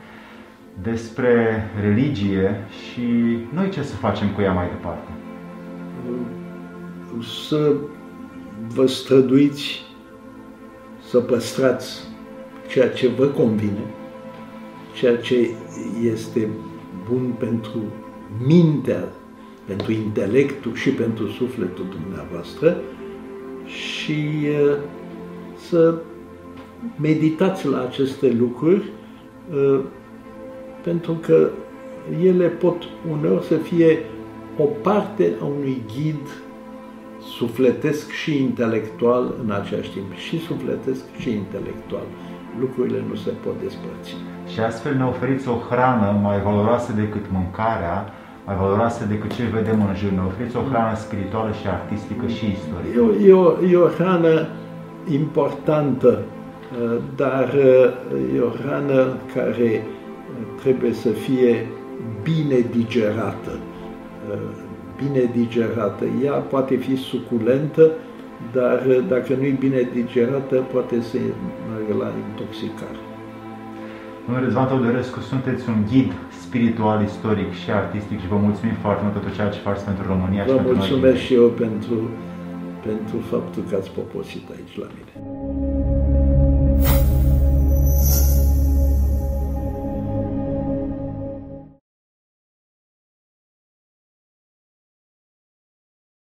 despre 0.82 1.64
religie 1.82 2.56
și 2.70 3.38
noi 3.54 3.70
ce 3.70 3.84
să 3.84 3.96
facem 3.96 4.28
cu 4.30 4.42
ea 4.42 4.54
mai 4.54 4.68
departe? 4.68 5.12
Să 7.48 7.76
vă 8.68 8.86
străduiți 8.86 9.86
să 11.10 11.20
păstrați 11.20 12.08
ceea 12.68 12.90
ce 12.90 13.08
vă 13.08 13.26
convine, 13.26 13.86
ceea 14.94 15.18
ce 15.18 15.50
este 16.04 16.48
bun 17.10 17.34
pentru 17.40 17.80
mintea, 18.46 19.04
pentru 19.68 19.92
intelectul 19.92 20.76
și 20.76 20.90
pentru 20.90 21.28
sufletul 21.28 21.86
dumneavoastră 22.02 22.78
și 23.66 24.48
să 25.70 25.96
meditați 27.02 27.68
la 27.68 27.82
aceste 27.82 28.36
lucruri 28.40 28.84
pentru 30.84 31.14
că 31.14 31.50
ele 32.24 32.48
pot 32.48 32.84
uneori 33.12 33.46
să 33.46 33.56
fie 33.56 34.00
o 34.58 34.64
parte 34.64 35.34
a 35.42 35.46
unui 35.46 35.82
ghid 35.96 36.28
sufletesc 37.38 38.12
și 38.12 38.42
intelectual 38.42 39.34
în 39.44 39.52
același 39.52 39.90
timp. 39.92 40.14
Și 40.14 40.40
sufletesc 40.40 41.04
și 41.18 41.32
intelectual. 41.32 42.08
Lucrurile 42.60 43.04
nu 43.10 43.16
se 43.16 43.30
pot 43.30 43.62
despărți. 43.62 44.16
Și 44.48 44.60
astfel 44.60 44.96
ne 44.96 45.06
oferiți 45.06 45.48
o 45.48 45.58
hrană 45.70 46.20
mai 46.22 46.42
valoroasă 46.42 46.92
decât 46.94 47.26
mâncarea, 47.32 48.14
mai 48.48 48.56
valoroasă 48.56 49.06
decât 49.06 49.34
ce 49.34 49.44
vedem 49.54 49.80
în 49.88 49.96
jur. 49.96 50.12
Ne 50.12 50.24
oferiți 50.28 50.58
o 50.58 50.68
hrană 50.70 50.96
spirituală 50.96 51.52
și 51.52 51.68
artistică 51.68 52.28
și 52.28 52.46
istorică. 52.56 52.94
E 52.98 53.02
o, 53.02 53.10
e 53.30 53.34
o, 53.34 53.68
e 53.72 53.76
o 53.76 53.88
hrană 53.88 54.48
importantă, 55.20 56.12
uh, 56.18 56.98
dar 57.16 57.54
uh, 57.54 58.36
e 58.36 58.40
o 58.40 58.50
hrană 58.50 59.18
care 59.34 59.84
trebuie 60.62 60.94
să 60.94 61.10
fie 61.10 61.68
bine 62.24 62.60
digerată 62.72 63.52
uh, 64.32 64.66
bine 64.98 65.30
digerată. 65.34 66.06
Ea 66.24 66.34
poate 66.34 66.76
fi 66.76 66.96
suculentă, 66.96 67.92
dar 68.54 68.86
dacă 69.08 69.34
nu 69.40 69.44
e 69.46 69.56
bine 69.60 69.90
digerată, 69.94 70.56
poate 70.56 71.02
să 71.02 71.18
meargă 71.70 72.04
la 72.04 72.12
intoxicare. 72.30 73.07
Domnule 74.28 74.48
Răzvan 74.48 74.68
Teodorescu, 74.68 75.20
sunteți 75.20 75.70
un 75.70 75.80
ghid 75.90 76.12
spiritual, 76.44 77.04
istoric 77.04 77.52
și 77.62 77.70
artistic 77.72 78.20
și 78.22 78.28
vă 78.28 78.38
mulțumim 78.48 78.76
foarte 78.84 79.02
mult 79.04 79.14
pentru 79.18 79.34
ceea 79.36 79.50
ce 79.50 79.60
faceți 79.60 79.86
pentru 79.86 80.04
România 80.14 80.44
vă 80.44 80.50
și 80.50 80.56
pentru 80.56 80.76
mulțumesc 80.76 81.20
și 81.26 81.34
eu 81.34 81.48
pentru, 81.64 81.96
pentru 82.88 83.18
faptul 83.32 83.64
că 83.70 83.76
ați 83.76 83.92
poposit 84.00 84.46
aici 84.56 84.76
la 84.82 84.88
mine. 84.96 85.12